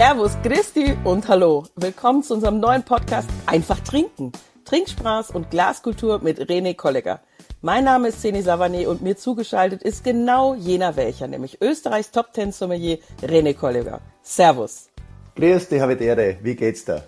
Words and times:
Servus, 0.00 0.32
Christi 0.42 0.96
und 1.04 1.28
Hallo. 1.28 1.66
Willkommen 1.76 2.22
zu 2.22 2.32
unserem 2.32 2.58
neuen 2.58 2.82
Podcast 2.82 3.28
Einfach 3.44 3.78
trinken. 3.80 4.32
Trinkspaß 4.64 5.30
und 5.30 5.50
Glaskultur 5.50 6.20
mit 6.22 6.38
René 6.38 6.74
Kollegger. 6.74 7.20
Mein 7.60 7.84
Name 7.84 8.08
ist 8.08 8.22
Seni 8.22 8.40
Savané 8.40 8.86
und 8.86 9.02
mir 9.02 9.18
zugeschaltet 9.18 9.82
ist 9.82 10.02
genau 10.02 10.54
jener 10.54 10.96
welcher, 10.96 11.26
nämlich 11.26 11.60
Österreichs 11.60 12.12
Top 12.12 12.32
Ten 12.32 12.50
Sommelier 12.50 12.96
René 13.20 13.52
Kollegger. 13.52 14.00
Servus. 14.22 14.88
Grüß 15.36 15.68
dich, 15.68 15.82
Habitäre. 15.82 16.38
Wie 16.40 16.56
geht's 16.56 16.86
da? 16.86 17.04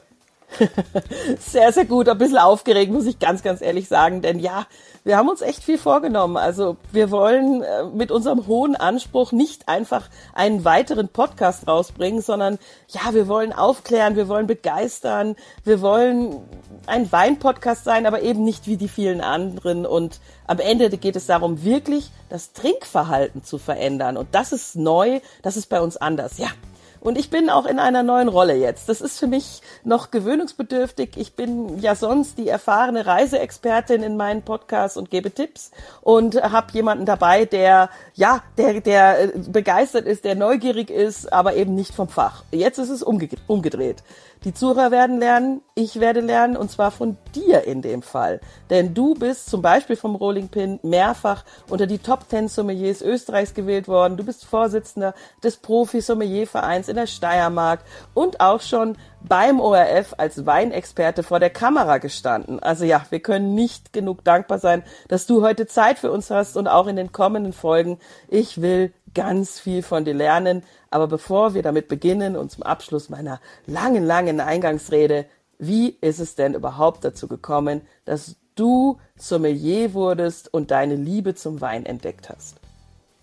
sehr, 1.38 1.72
sehr 1.72 1.84
gut. 1.84 2.08
Ein 2.08 2.18
bisschen 2.18 2.38
aufgeregt, 2.38 2.92
muss 2.92 3.06
ich 3.06 3.18
ganz, 3.18 3.42
ganz 3.42 3.60
ehrlich 3.60 3.88
sagen. 3.88 4.22
Denn 4.22 4.38
ja, 4.38 4.66
wir 5.04 5.16
haben 5.16 5.28
uns 5.28 5.40
echt 5.40 5.64
viel 5.64 5.78
vorgenommen. 5.78 6.36
Also 6.36 6.76
wir 6.92 7.10
wollen 7.10 7.62
äh, 7.62 7.84
mit 7.84 8.10
unserem 8.10 8.46
hohen 8.46 8.76
Anspruch 8.76 9.32
nicht 9.32 9.68
einfach 9.68 10.08
einen 10.32 10.64
weiteren 10.64 11.08
Podcast 11.08 11.66
rausbringen, 11.66 12.22
sondern 12.22 12.58
ja, 12.88 13.12
wir 13.12 13.26
wollen 13.26 13.52
aufklären, 13.52 14.16
wir 14.16 14.28
wollen 14.28 14.46
begeistern, 14.46 15.34
wir 15.64 15.80
wollen 15.80 16.36
ein 16.86 17.10
Wein-Podcast 17.10 17.84
sein, 17.84 18.06
aber 18.06 18.22
eben 18.22 18.44
nicht 18.44 18.66
wie 18.66 18.76
die 18.76 18.88
vielen 18.88 19.20
anderen. 19.20 19.86
Und 19.86 20.20
am 20.46 20.58
Ende 20.58 20.88
geht 20.96 21.16
es 21.16 21.26
darum, 21.26 21.64
wirklich 21.64 22.10
das 22.28 22.52
Trinkverhalten 22.52 23.42
zu 23.42 23.58
verändern. 23.58 24.16
Und 24.16 24.28
das 24.32 24.52
ist 24.52 24.76
neu, 24.76 25.20
das 25.42 25.56
ist 25.56 25.68
bei 25.68 25.80
uns 25.80 25.96
anders. 25.96 26.38
Ja, 26.38 26.48
und 27.02 27.18
ich 27.18 27.30
bin 27.30 27.50
auch 27.50 27.66
in 27.66 27.78
einer 27.78 28.02
neuen 28.02 28.28
Rolle 28.28 28.54
jetzt. 28.54 28.88
Das 28.88 29.00
ist 29.00 29.18
für 29.18 29.26
mich 29.26 29.60
noch 29.82 30.10
gewöhnungsbedürftig. 30.12 31.16
Ich 31.16 31.34
bin 31.34 31.78
ja 31.80 31.96
sonst 31.96 32.38
die 32.38 32.48
erfahrene 32.48 33.06
Reiseexpertin 33.06 34.02
in 34.02 34.16
meinen 34.16 34.42
Podcasts 34.42 34.96
und 34.96 35.10
gebe 35.10 35.32
Tipps 35.32 35.72
und 36.00 36.40
habe 36.40 36.72
jemanden 36.72 37.04
dabei, 37.04 37.44
der 37.44 37.90
ja, 38.14 38.42
der 38.56 38.80
der 38.80 39.34
äh, 39.34 39.38
begeistert 39.48 40.06
ist, 40.06 40.24
der 40.24 40.36
neugierig 40.36 40.90
ist, 40.90 41.32
aber 41.32 41.56
eben 41.56 41.74
nicht 41.74 41.92
vom 41.94 42.08
Fach. 42.08 42.44
Jetzt 42.52 42.78
ist 42.78 42.90
es 42.90 43.02
umgedreht. 43.02 44.02
Die 44.44 44.52
Zuhörer 44.52 44.90
werden 44.90 45.20
lernen, 45.20 45.62
ich 45.76 46.00
werde 46.00 46.18
lernen 46.18 46.56
und 46.56 46.68
zwar 46.68 46.90
von 46.90 47.16
dir 47.32 47.64
in 47.64 47.80
dem 47.80 48.02
Fall. 48.02 48.40
Denn 48.70 48.92
du 48.92 49.14
bist 49.14 49.48
zum 49.48 49.62
Beispiel 49.62 49.94
vom 49.94 50.16
Rolling 50.16 50.48
Pin 50.48 50.80
mehrfach 50.82 51.44
unter 51.70 51.86
die 51.86 51.98
Top 51.98 52.28
10 52.28 52.48
Sommeliers 52.48 53.02
Österreichs 53.02 53.54
gewählt 53.54 53.86
worden. 53.86 54.16
Du 54.16 54.24
bist 54.24 54.44
Vorsitzender 54.44 55.14
des 55.44 55.58
Profi-Sommelier-Vereins 55.58 56.88
in 56.88 56.96
der 56.96 57.06
Steiermark 57.06 57.84
und 58.14 58.40
auch 58.40 58.60
schon 58.60 58.96
beim 59.20 59.60
ORF 59.60 60.14
als 60.18 60.44
Weinexperte 60.44 61.22
vor 61.22 61.38
der 61.38 61.50
Kamera 61.50 61.98
gestanden. 61.98 62.58
Also 62.58 62.84
ja, 62.84 63.06
wir 63.10 63.20
können 63.20 63.54
nicht 63.54 63.92
genug 63.92 64.24
dankbar 64.24 64.58
sein, 64.58 64.82
dass 65.06 65.26
du 65.26 65.42
heute 65.42 65.68
Zeit 65.68 66.00
für 66.00 66.10
uns 66.10 66.30
hast 66.30 66.56
und 66.56 66.66
auch 66.66 66.88
in 66.88 66.96
den 66.96 67.12
kommenden 67.12 67.52
Folgen. 67.52 68.00
Ich 68.26 68.60
will 68.60 68.92
ganz 69.14 69.58
viel 69.60 69.82
von 69.82 70.04
dir 70.04 70.14
lernen. 70.14 70.62
Aber 70.90 71.06
bevor 71.06 71.54
wir 71.54 71.62
damit 71.62 71.88
beginnen 71.88 72.36
und 72.36 72.50
zum 72.50 72.62
Abschluss 72.62 73.08
meiner 73.08 73.40
langen, 73.66 74.04
langen 74.04 74.40
Eingangsrede, 74.40 75.26
wie 75.58 75.96
ist 76.00 76.18
es 76.18 76.34
denn 76.34 76.54
überhaupt 76.54 77.04
dazu 77.04 77.28
gekommen, 77.28 77.82
dass 78.04 78.36
du 78.54 78.98
Sommelier 79.16 79.94
wurdest 79.94 80.52
und 80.52 80.70
deine 80.70 80.96
Liebe 80.96 81.34
zum 81.34 81.60
Wein 81.60 81.86
entdeckt 81.86 82.28
hast? 82.28 82.56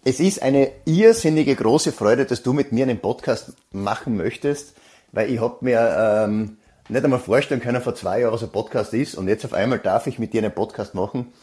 Es 0.05 0.19
ist 0.19 0.41
eine 0.41 0.71
irrsinnige 0.85 1.55
große 1.55 1.91
Freude, 1.91 2.25
dass 2.25 2.41
du 2.41 2.53
mit 2.53 2.71
mir 2.71 2.83
einen 2.83 2.99
Podcast 2.99 3.53
machen 3.71 4.15
möchtest, 4.15 4.73
weil 5.11 5.29
ich 5.29 5.41
habe 5.41 5.57
mir 5.61 6.25
ähm, 6.25 6.57
nicht 6.87 7.03
einmal 7.03 7.19
vorstellen 7.19 7.61
können 7.61 7.81
vor 7.81 7.95
zwei 7.95 8.21
Jahren, 8.21 8.33
was 8.33 8.43
ein 8.43 8.49
Podcast 8.49 8.93
ist 8.93 9.15
und 9.15 9.27
jetzt 9.27 9.43
auf 9.45 9.53
einmal 9.53 9.79
darf 9.79 10.07
ich 10.07 10.17
mit 10.17 10.33
dir 10.33 10.41
einen 10.41 10.53
Podcast 10.53 10.95
machen. 10.95 11.33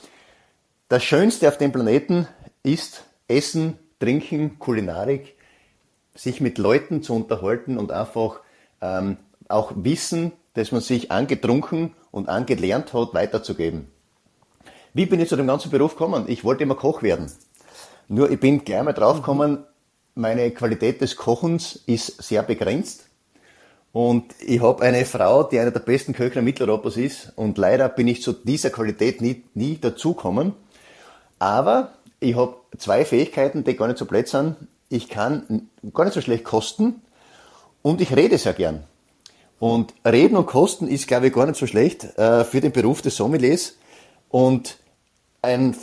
Das 0.89 1.05
Schönste 1.05 1.49
auf 1.49 1.59
dem 1.59 1.73
Planeten 1.73 2.27
ist 2.63 3.05
Essen, 3.29 3.79
Trinken, 3.99 4.59
Kulinarik 4.59 5.35
sich 6.15 6.41
mit 6.41 6.59
Leuten 6.59 7.03
zu 7.03 7.15
unterhalten 7.15 7.79
und 7.79 7.93
einfach 7.93 8.41
ähm, 8.81 9.19
auch 9.49 9.73
Wissen, 9.77 10.33
das 10.55 10.73
man 10.73 10.81
sich 10.81 11.11
angetrunken 11.11 11.95
und 12.11 12.29
angelernt 12.29 12.93
hat, 12.95 13.15
weiterzugeben. 13.15 13.89
Wie 14.95 15.07
bin 15.07 15.21
ich 15.21 15.29
zu 15.29 15.37
dem 15.37 15.47
ganzen 15.47 15.71
Beruf 15.71 15.93
gekommen? 15.93 16.25
Ich 16.29 16.43
wollte 16.43 16.63
immer 16.63 16.75
Koch 16.75 17.03
werden. 17.03 17.31
Nur 18.09 18.31
ich 18.31 18.41
bin 18.41 18.65
gleich 18.65 18.83
mal 18.83 18.93
draufgekommen, 18.93 19.65
meine 20.15 20.51
Qualität 20.53 21.03
des 21.03 21.17
Kochens 21.17 21.83
ist 21.87 22.23
sehr 22.23 22.43
begrenzt. 22.43 23.05
Und 23.93 24.35
ich 24.41 24.63
habe 24.63 24.83
eine 24.83 25.05
Frau, 25.05 25.43
die 25.43 25.59
eine 25.59 25.73
der 25.73 25.81
besten 25.81 26.13
Köche 26.13 26.41
Mitteleuropas 26.41 26.97
ist. 26.97 27.33
Und 27.37 27.59
leider 27.59 27.89
bin 27.89 28.09
ich 28.09 28.23
zu 28.23 28.33
dieser 28.33 28.71
Qualität 28.71 29.21
nie, 29.21 29.45
nie 29.55 29.79
dazugekommen. 29.79 30.55
Aber 31.39 31.93
ich 32.31 32.37
habe 32.37 32.57
zwei 32.79 33.05
Fähigkeiten, 33.05 33.65
die 33.65 33.77
gar 33.77 33.87
nicht 33.89 33.99
so 33.99 34.05
blöd 34.05 34.29
sind 34.29 34.57
ich 34.89 35.09
kann 35.09 35.69
gar 35.93 36.05
nicht 36.05 36.15
so 36.15 36.21
schlecht 36.21 36.45
kosten 36.45 37.03
und 37.83 38.01
ich 38.01 38.15
rede 38.15 38.39
sehr 38.39 38.53
gern. 38.53 38.85
Und 39.59 39.95
reden 40.05 40.37
und 40.37 40.47
kosten 40.47 40.87
ist, 40.87 41.09
glaube 41.09 41.29
ich, 41.29 41.33
gar 41.33 41.47
nicht 41.47 41.59
so 41.59 41.67
schlecht 41.67 42.05
äh, 42.19 42.45
für 42.45 42.61
den 42.61 42.73
Beruf 42.73 43.01
des 43.01 43.17
Sommeliers. 43.17 43.77
Und 44.29 44.79
ein 45.41 45.75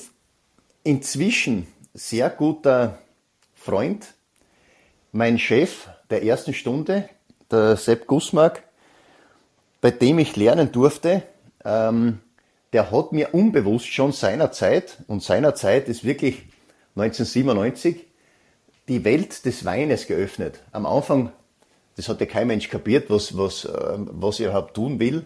inzwischen 0.84 1.68
sehr 1.94 2.30
guter 2.30 3.00
Freund, 3.56 4.14
mein 5.12 5.40
Chef 5.40 5.88
der 6.10 6.24
ersten 6.24 6.54
Stunde, 6.54 7.10
der 7.50 7.78
Sepp 7.78 8.06
Gussmark, 8.06 8.64
bei 9.82 9.92
dem 9.92 10.20
ich 10.20 10.36
lernen 10.36 10.72
durfte, 10.72 11.24
ähm, 11.66 12.20
der 12.74 12.92
hat 12.92 13.12
mir 13.12 13.34
unbewusst 13.34 13.88
schon 13.88 14.12
seiner 14.12 14.52
Zeit, 14.52 14.98
und 15.08 15.24
seiner 15.24 15.56
Zeit 15.56 15.88
ist 15.88 16.04
wirklich 16.04 16.44
1997, 16.96 18.06
die 18.88 19.06
Welt 19.06 19.46
des 19.46 19.64
Weines 19.64 20.08
geöffnet. 20.08 20.60
Am 20.72 20.86
Anfang, 20.86 21.32
das 21.96 22.10
hat 22.10 22.20
ja 22.20 22.26
kein 22.26 22.48
Mensch 22.48 22.70
kapiert, 22.70 23.10
was, 23.10 23.38
was, 23.38 23.66
ähm, 23.66 24.10
was 24.12 24.40
ich 24.40 24.48
überhaupt 24.48 24.74
tun 24.74 25.00
will. 25.00 25.26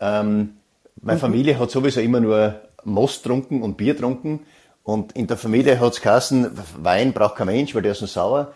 Ähm, 0.00 0.56
meine 1.00 1.16
mhm. 1.16 1.20
Familie 1.20 1.58
hat 1.58 1.70
sowieso 1.70 2.00
immer 2.00 2.20
nur 2.20 2.60
Most 2.84 3.24
trunken 3.24 3.62
und 3.62 3.76
Bier 3.76 3.96
trunken. 3.96 4.40
Und 4.82 5.12
in 5.12 5.28
der 5.28 5.36
Familie 5.36 5.78
hat 5.78 5.92
es 5.92 6.00
geheißen, 6.00 6.50
Wein 6.78 7.12
braucht 7.12 7.36
kein 7.36 7.46
Mensch, 7.46 7.74
weil 7.74 7.82
der 7.82 7.92
ist 7.92 8.00
nur 8.00 8.08
sauer. 8.08 8.52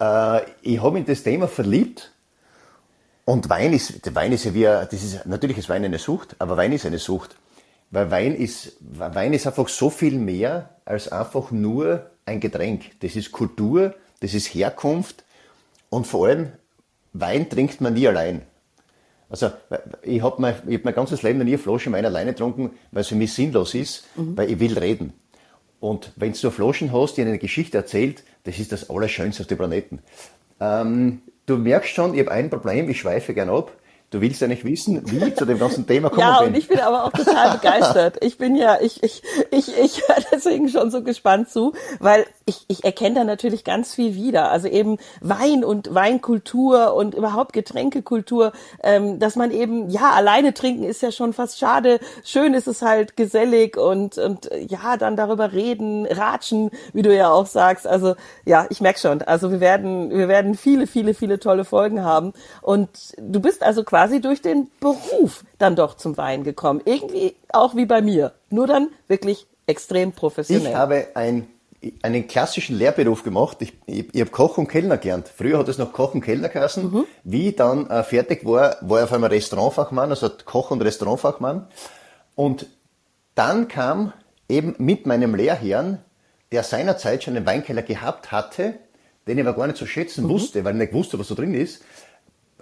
Äh, 0.00 0.40
ich 0.62 0.82
habe 0.82 0.98
in 0.98 1.04
das 1.04 1.22
Thema 1.22 1.46
verliebt. 1.46 2.12
Und 3.24 3.48
Wein 3.48 3.72
ist, 3.72 4.14
Wein 4.14 4.32
ist 4.32 4.44
ja 4.44 4.54
wie, 4.54 4.64
das 4.64 4.92
ist, 4.92 5.26
natürlich 5.26 5.56
ist 5.56 5.68
Wein 5.68 5.84
eine 5.84 5.98
Sucht, 5.98 6.34
aber 6.40 6.56
Wein 6.56 6.72
ist 6.72 6.84
eine 6.84 6.98
Sucht. 6.98 7.36
Weil 7.92 8.10
Wein 8.10 8.34
ist, 8.34 8.76
Wein 8.80 9.34
ist 9.34 9.46
einfach 9.46 9.68
so 9.68 9.90
viel 9.90 10.18
mehr 10.18 10.70
als 10.84 11.12
einfach 11.12 11.50
nur 11.50 12.10
ein 12.24 12.40
Getränk. 12.40 13.00
Das 13.00 13.14
ist 13.14 13.30
Kultur, 13.30 13.94
das 14.20 14.34
ist 14.34 14.46
Herkunft 14.48 15.24
und 15.90 16.06
vor 16.06 16.26
allem 16.26 16.52
Wein 17.12 17.48
trinkt 17.48 17.80
man 17.82 17.92
nie 17.92 18.08
allein. 18.08 18.42
Also 19.28 19.50
ich 20.02 20.22
habe 20.22 20.40
mein, 20.40 20.54
hab 20.54 20.84
mein 20.84 20.94
ganzes 20.94 21.22
Leben 21.22 21.38
noch 21.38 21.44
nie 21.44 21.52
eine 21.52 21.58
Flasche 21.58 21.92
Wein 21.92 22.04
alleine 22.04 22.32
getrunken, 22.32 22.70
weil 22.90 23.02
es 23.02 23.08
für 23.08 23.14
mich 23.14 23.32
sinnlos 23.34 23.74
ist, 23.74 24.04
mhm. 24.16 24.36
weil 24.36 24.50
ich 24.50 24.58
will 24.58 24.78
reden. 24.78 25.12
Und 25.78 26.12
wenn 26.16 26.32
du 26.32 26.50
Flaschen 26.50 26.92
hast, 26.92 27.16
die 27.16 27.22
eine 27.22 27.38
Geschichte 27.38 27.76
erzählt, 27.76 28.24
das 28.44 28.58
ist 28.58 28.72
das 28.72 28.88
Allerschönste 28.88 29.42
auf 29.42 29.48
dem 29.48 29.58
Planeten. 29.58 29.98
Ähm, 30.60 31.22
du 31.44 31.58
merkst 31.58 31.92
schon, 31.92 32.14
ich 32.14 32.20
habe 32.20 32.30
ein 32.30 32.48
Problem, 32.48 32.88
ich 32.88 33.00
schweife 33.00 33.34
gern 33.34 33.50
ab. 33.50 33.72
Du 34.12 34.20
willst 34.20 34.42
ja 34.42 34.46
nicht 34.46 34.62
wissen, 34.64 35.10
wie 35.10 35.26
ich 35.26 35.36
zu 35.36 35.46
dem 35.46 35.58
ganzen 35.58 35.86
Thema 35.86 36.10
komme. 36.10 36.22
Ja, 36.22 36.40
bin. 36.40 36.48
und 36.48 36.54
ich 36.54 36.68
bin 36.68 36.78
aber 36.78 37.04
auch 37.04 37.12
total 37.12 37.56
begeistert. 37.56 38.18
Ich 38.20 38.36
bin 38.36 38.54
ja, 38.54 38.78
ich, 38.78 39.02
ich, 39.02 39.22
ich, 39.50 39.76
ich 39.76 40.02
höre 40.06 40.22
deswegen 40.30 40.68
schon 40.68 40.90
so 40.90 41.02
gespannt 41.02 41.48
zu, 41.48 41.72
weil 41.98 42.26
ich, 42.52 42.64
ich 42.68 42.84
erkenne 42.84 43.16
da 43.16 43.24
natürlich 43.24 43.64
ganz 43.64 43.94
viel 43.94 44.14
wieder. 44.14 44.50
Also 44.50 44.68
eben 44.68 44.98
Wein 45.20 45.64
und 45.64 45.94
Weinkultur 45.94 46.94
und 46.94 47.14
überhaupt 47.14 47.52
Getränkekultur, 47.52 48.52
ähm, 48.82 49.18
dass 49.18 49.34
man 49.36 49.50
eben, 49.50 49.90
ja, 49.90 50.10
alleine 50.10 50.54
trinken 50.54 50.84
ist 50.84 51.02
ja 51.02 51.10
schon 51.10 51.32
fast 51.32 51.58
schade. 51.58 51.98
Schön 52.24 52.54
ist 52.54 52.68
es 52.68 52.82
halt 52.82 53.16
gesellig 53.16 53.76
und, 53.76 54.18
und 54.18 54.50
ja, 54.68 54.96
dann 54.96 55.16
darüber 55.16 55.52
reden, 55.52 56.06
ratschen, 56.06 56.70
wie 56.92 57.02
du 57.02 57.14
ja 57.14 57.30
auch 57.30 57.46
sagst. 57.46 57.86
Also 57.86 58.14
ja, 58.44 58.66
ich 58.70 58.80
merke 58.80 59.00
schon. 59.00 59.22
Also 59.22 59.50
wir 59.50 59.60
werden, 59.60 60.10
wir 60.10 60.28
werden 60.28 60.54
viele, 60.54 60.86
viele, 60.86 61.14
viele 61.14 61.40
tolle 61.40 61.64
Folgen 61.64 62.04
haben. 62.04 62.34
Und 62.60 63.14
du 63.18 63.40
bist 63.40 63.62
also 63.62 63.82
quasi 63.82 64.12
quasi 64.12 64.20
durch 64.20 64.42
den 64.42 64.68
Beruf 64.80 65.44
dann 65.58 65.76
doch 65.76 65.96
zum 65.96 66.16
Wein 66.16 66.44
gekommen. 66.44 66.82
Irgendwie 66.84 67.34
auch 67.50 67.74
wie 67.76 67.86
bei 67.86 68.02
mir. 68.02 68.32
Nur 68.50 68.66
dann 68.66 68.88
wirklich 69.08 69.46
extrem 69.66 70.12
professionell. 70.12 70.72
Ich 70.72 70.74
habe 70.74 71.06
ein, 71.14 71.46
einen 72.02 72.26
klassischen 72.26 72.76
Lehrberuf 72.76 73.22
gemacht. 73.22 73.58
Ich, 73.60 73.72
ich, 73.86 74.14
ich 74.14 74.20
habe 74.20 74.30
Koch 74.30 74.58
und 74.58 74.68
Kellner 74.68 74.98
gelernt. 74.98 75.30
Früher 75.34 75.58
hat 75.58 75.68
es 75.68 75.78
noch 75.78 75.92
Koch 75.92 76.14
und 76.14 76.20
Kellner 76.20 76.48
geheißen. 76.48 76.92
Mhm. 76.92 77.04
Wie 77.24 77.48
ich 77.48 77.56
dann 77.56 77.88
äh, 77.90 78.02
fertig 78.02 78.44
war, 78.44 78.76
war 78.80 78.98
ich 78.98 79.04
auf 79.04 79.12
einmal 79.12 79.30
Restaurantfachmann, 79.30 80.10
also 80.10 80.30
Koch 80.44 80.70
und 80.70 80.82
Restaurantfachmann. 80.82 81.66
Und 82.34 82.66
dann 83.34 83.68
kam 83.68 84.12
eben 84.48 84.74
mit 84.78 85.06
meinem 85.06 85.34
Lehrherrn, 85.34 85.98
der 86.52 86.62
seinerzeit 86.62 87.24
schon 87.24 87.36
einen 87.36 87.46
Weinkeller 87.46 87.82
gehabt 87.82 88.30
hatte, 88.30 88.74
den 89.26 89.38
ich 89.38 89.46
aber 89.46 89.56
gar 89.56 89.66
nicht 89.66 89.78
so 89.78 89.86
schätzen 89.86 90.24
mhm. 90.24 90.30
wusste, 90.30 90.64
weil 90.64 90.74
ich 90.74 90.80
nicht 90.80 90.92
wusste, 90.92 91.18
was 91.18 91.28
da 91.28 91.34
drin 91.34 91.54
ist, 91.54 91.84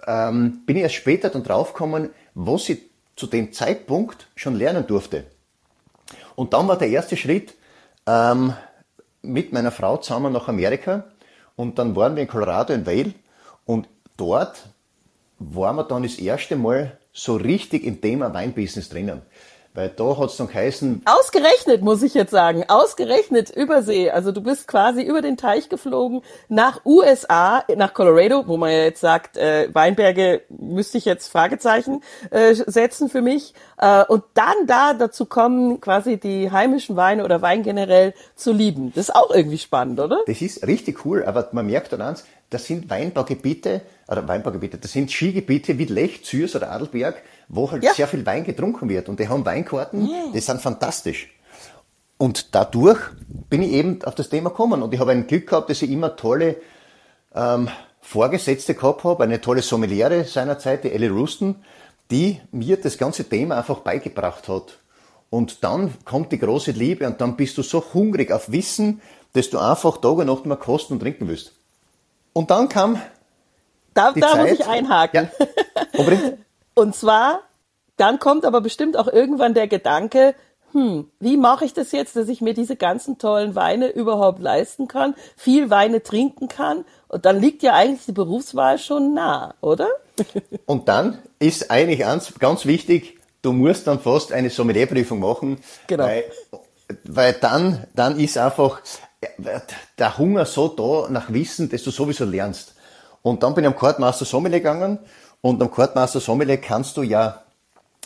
ähm, 0.07 0.61
bin 0.65 0.77
ich 0.77 0.83
erst 0.83 0.95
später 0.95 1.29
dann 1.29 1.43
draufgekommen, 1.43 2.09
was 2.33 2.69
ich 2.69 2.79
zu 3.15 3.27
dem 3.27 3.53
Zeitpunkt 3.53 4.27
schon 4.35 4.55
lernen 4.55 4.87
durfte. 4.87 5.25
Und 6.35 6.53
dann 6.53 6.67
war 6.67 6.77
der 6.77 6.89
erste 6.89 7.17
Schritt 7.17 7.55
ähm, 8.07 8.53
mit 9.21 9.53
meiner 9.53 9.71
Frau 9.71 9.97
zusammen 9.97 10.33
nach 10.33 10.47
Amerika 10.47 11.05
und 11.55 11.77
dann 11.77 11.95
waren 11.95 12.15
wir 12.15 12.23
in 12.23 12.27
Colorado 12.27 12.73
in 12.73 12.85
Vail 12.85 13.13
und 13.65 13.87
dort 14.17 14.67
waren 15.39 15.75
wir 15.75 15.83
dann 15.83 16.03
das 16.03 16.17
erste 16.17 16.55
Mal 16.55 16.97
so 17.13 17.35
richtig 17.35 17.83
im 17.83 18.01
Thema 18.01 18.33
Weinbusiness 18.33 18.89
drinnen. 18.89 19.21
Weil 19.73 19.89
da 19.89 20.17
hat's 20.17 20.35
dann 20.35 20.47
geheißen. 20.47 21.03
Ausgerechnet, 21.05 21.81
muss 21.81 22.03
ich 22.03 22.13
jetzt 22.13 22.31
sagen. 22.31 22.65
Ausgerechnet 22.67 23.49
Übersee. 23.49 24.11
Also 24.11 24.33
du 24.33 24.41
bist 24.41 24.67
quasi 24.67 25.01
über 25.01 25.21
den 25.21 25.37
Teich 25.37 25.69
geflogen 25.69 26.23
nach 26.49 26.85
USA, 26.85 27.63
nach 27.77 27.93
Colorado, 27.93 28.47
wo 28.47 28.57
man 28.57 28.71
ja 28.71 28.83
jetzt 28.83 28.99
sagt, 28.99 29.37
äh, 29.37 29.73
Weinberge 29.73 30.41
müsste 30.49 30.97
ich 30.97 31.05
jetzt 31.05 31.29
Fragezeichen 31.29 32.03
äh, 32.31 32.53
setzen 32.53 33.07
für 33.07 33.21
mich. 33.21 33.53
Äh, 33.77 34.03
und 34.05 34.23
dann 34.33 34.67
da 34.67 34.93
dazu 34.93 35.25
kommen, 35.25 35.79
quasi 35.79 36.17
die 36.17 36.51
heimischen 36.51 36.97
Weine 36.97 37.23
oder 37.23 37.41
Wein 37.41 37.63
generell 37.63 38.13
zu 38.35 38.51
lieben. 38.51 38.91
Das 38.93 39.07
ist 39.07 39.15
auch 39.15 39.31
irgendwie 39.31 39.57
spannend, 39.57 40.01
oder? 40.01 40.19
Das 40.27 40.41
ist 40.41 40.67
richtig 40.67 41.05
cool, 41.05 41.23
aber 41.23 41.47
man 41.53 41.65
merkt 41.65 41.93
dann 41.93 42.01
eins, 42.01 42.25
das 42.49 42.65
sind 42.65 42.89
Weinbaugebiete, 42.89 43.81
oder 44.09 44.27
Weinbaugebiete, 44.27 44.77
das 44.77 44.91
sind 44.91 45.09
Skigebiete 45.09 45.77
wie 45.77 45.85
Lech, 45.85 46.25
Zürs 46.25 46.53
oder 46.53 46.69
Adelberg, 46.69 47.21
wo 47.51 47.69
halt 47.69 47.83
ja. 47.83 47.93
sehr 47.93 48.07
viel 48.07 48.25
Wein 48.25 48.43
getrunken 48.43 48.89
wird. 48.89 49.09
Und 49.09 49.19
die 49.19 49.27
haben 49.27 49.45
Weinkarten, 49.45 50.07
yeah. 50.07 50.23
die 50.33 50.39
sind 50.39 50.61
fantastisch. 50.61 51.29
Und 52.17 52.55
dadurch 52.55 52.99
bin 53.49 53.61
ich 53.61 53.71
eben 53.71 54.03
auf 54.03 54.15
das 54.15 54.29
Thema 54.29 54.49
gekommen. 54.49 54.81
Und 54.81 54.93
ich 54.93 54.99
habe 54.99 55.11
ein 55.11 55.27
Glück 55.27 55.47
gehabt, 55.47 55.69
dass 55.69 55.81
ich 55.81 55.91
immer 55.91 56.15
tolle 56.15 56.57
ähm, 57.35 57.67
Vorgesetzte 57.99 58.73
gehabt 58.73 59.03
habe, 59.03 59.23
eine 59.23 59.41
tolle 59.41 59.61
Sommeliere 59.61 60.23
seinerzeit, 60.23 60.83
die 60.85 60.91
Ellie 60.91 61.11
Ruston, 61.11 61.55
die 62.09 62.39
mir 62.51 62.77
das 62.77 62.97
ganze 62.97 63.27
Thema 63.27 63.57
einfach 63.57 63.79
beigebracht 63.79 64.47
hat. 64.47 64.77
Und 65.29 65.63
dann 65.63 65.93
kommt 66.05 66.31
die 66.31 66.39
große 66.39 66.71
Liebe 66.71 67.05
und 67.07 67.19
dann 67.21 67.35
bist 67.35 67.57
du 67.57 67.63
so 67.63 67.83
hungrig 67.93 68.31
auf 68.31 68.51
Wissen, 68.51 69.01
dass 69.33 69.49
du 69.49 69.59
einfach 69.59 69.97
Tag 69.97 70.17
und 70.17 70.27
Nacht 70.27 70.45
mehr 70.45 70.57
kosten 70.57 70.93
und 70.93 70.99
trinken 70.99 71.27
willst. 71.27 71.53
Und 72.33 72.49
dann 72.49 72.69
kam. 72.69 73.01
Da, 73.93 74.13
da 74.13 74.27
Zeit, 74.27 74.49
muss 74.49 74.59
ich 74.59 74.65
einhaken. 74.65 75.29
Ja, 75.93 76.03
Und 76.73 76.95
zwar, 76.95 77.41
dann 77.97 78.19
kommt 78.19 78.45
aber 78.45 78.61
bestimmt 78.61 78.97
auch 78.97 79.07
irgendwann 79.07 79.53
der 79.53 79.67
Gedanke, 79.67 80.35
hm, 80.71 81.11
wie 81.19 81.37
mache 81.37 81.65
ich 81.65 81.73
das 81.73 81.91
jetzt, 81.91 82.15
dass 82.15 82.29
ich 82.29 82.39
mir 82.39 82.53
diese 82.53 82.75
ganzen 82.75 83.17
tollen 83.17 83.55
Weine 83.55 83.89
überhaupt 83.89 84.39
leisten 84.39 84.87
kann, 84.87 85.15
viel 85.35 85.69
Weine 85.69 86.01
trinken 86.01 86.47
kann? 86.47 86.85
Und 87.09 87.25
dann 87.25 87.39
liegt 87.39 87.61
ja 87.61 87.73
eigentlich 87.73 88.05
die 88.05 88.13
Berufswahl 88.13 88.77
schon 88.77 89.13
nah, 89.13 89.53
oder? 89.59 89.89
Und 90.65 90.87
dann 90.87 91.19
ist 91.39 91.71
eigentlich 91.71 91.99
ganz, 91.99 92.33
ganz 92.39 92.65
wichtig, 92.65 93.19
du 93.41 93.51
musst 93.51 93.87
dann 93.87 93.99
fast 93.99 94.31
eine 94.31 94.49
Sommelierprüfung 94.49 95.19
machen, 95.19 95.57
genau. 95.87 96.05
weil, 96.05 96.23
weil 97.03 97.33
dann, 97.33 97.85
dann 97.93 98.17
ist 98.17 98.37
einfach 98.37 98.81
der 99.97 100.17
Hunger 100.17 100.45
so 100.45 100.69
da 100.69 101.11
nach 101.11 101.31
Wissen, 101.31 101.69
dass 101.69 101.83
du 101.83 101.91
sowieso 101.91 102.25
lernst. 102.25 102.75
Und 103.21 103.43
dann 103.43 103.53
bin 103.53 103.63
ich 103.65 103.67
am 103.67 103.75
Courtmaster 103.75 104.25
Sommelier 104.25 104.59
gegangen 104.59 104.99
und 105.41 105.61
am 105.61 105.71
Courtmaster 105.71 106.19
Sommelier 106.19 106.57
kannst 106.57 106.97
du 106.97 107.03
ja 107.03 107.43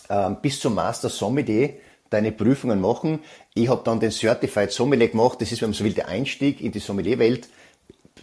ähm, 0.10 0.38
bis 0.42 0.60
zum 0.60 0.76
Master 0.76 1.10
Sommelier 1.10 1.72
deine 2.10 2.32
Prüfungen 2.32 2.80
machen. 2.80 3.20
Ich 3.54 3.68
habe 3.68 3.82
dann 3.84 4.00
den 4.00 4.12
Certified 4.12 4.72
Sommelier 4.72 5.10
gemacht. 5.10 5.42
Das 5.42 5.52
ist, 5.52 5.62
wenn 5.62 5.70
man 5.70 5.74
so 5.74 5.84
will, 5.84 5.94
der 5.94 6.08
Einstieg 6.08 6.62
in 6.62 6.72
die 6.72 6.80
Sommelierwelt. 6.80 7.50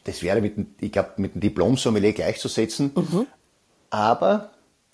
Das 0.05 0.23
wäre 0.23 0.41
mit, 0.41 0.56
dem, 0.56 0.75
ich 0.81 0.93
glaube, 0.93 1.11
mit 1.17 1.35
dem 1.35 1.41
Diplom 1.41 1.76
Sommelier 1.76 2.12
gleichzusetzen. 2.12 2.93
Mhm. 2.94 3.26
Aber 3.91 4.50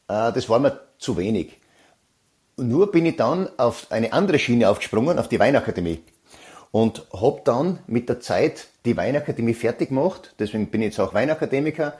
äh, 0.09 0.33
das 0.33 0.49
war 0.49 0.59
mir 0.59 0.81
zu 0.99 1.17
wenig. 1.17 1.57
Nur 2.57 2.91
bin 2.91 3.07
ich 3.07 3.17
dann 3.17 3.49
auf 3.57 3.87
eine 3.91 4.13
andere 4.13 4.39
Schiene 4.39 4.69
aufgesprungen, 4.69 5.19
auf 5.19 5.29
die 5.29 5.39
Weinakademie. 5.39 6.03
Und 6.71 7.07
habe 7.13 7.41
dann 7.45 7.79
mit 7.87 8.09
der 8.09 8.21
Zeit 8.21 8.67
die 8.85 8.97
Weinakademie 8.97 9.55
fertig 9.55 9.91
gemacht. 9.91 10.35
Deswegen 10.39 10.67
bin 10.67 10.83
ich 10.83 10.89
jetzt 10.89 11.01
auch 11.01 11.15
Weinakademiker. 11.15 11.95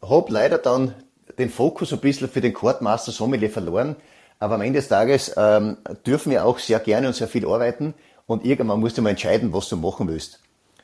Habe 0.00 0.32
leider 0.32 0.58
dann 0.58 0.94
den 1.38 1.50
Fokus 1.50 1.92
ein 1.92 2.00
bisschen 2.00 2.28
für 2.28 2.40
den 2.40 2.52
Courtmaster 2.52 3.12
Sommelier 3.12 3.50
verloren. 3.50 3.96
Aber 4.38 4.54
am 4.54 4.62
Ende 4.62 4.78
des 4.78 4.88
Tages 4.88 5.34
ähm, 5.36 5.76
dürfen 6.06 6.32
wir 6.32 6.44
auch 6.44 6.58
sehr 6.58 6.80
gerne 6.80 7.08
und 7.08 7.14
sehr 7.14 7.28
viel 7.28 7.46
arbeiten 7.46 7.94
und 8.26 8.44
irgendwann 8.44 8.80
musst 8.80 8.96
du 8.96 9.02
mal 9.02 9.10
entscheiden, 9.10 9.52
was 9.52 9.68
du 9.68 9.76
machen 9.76 10.08
willst. 10.08 10.40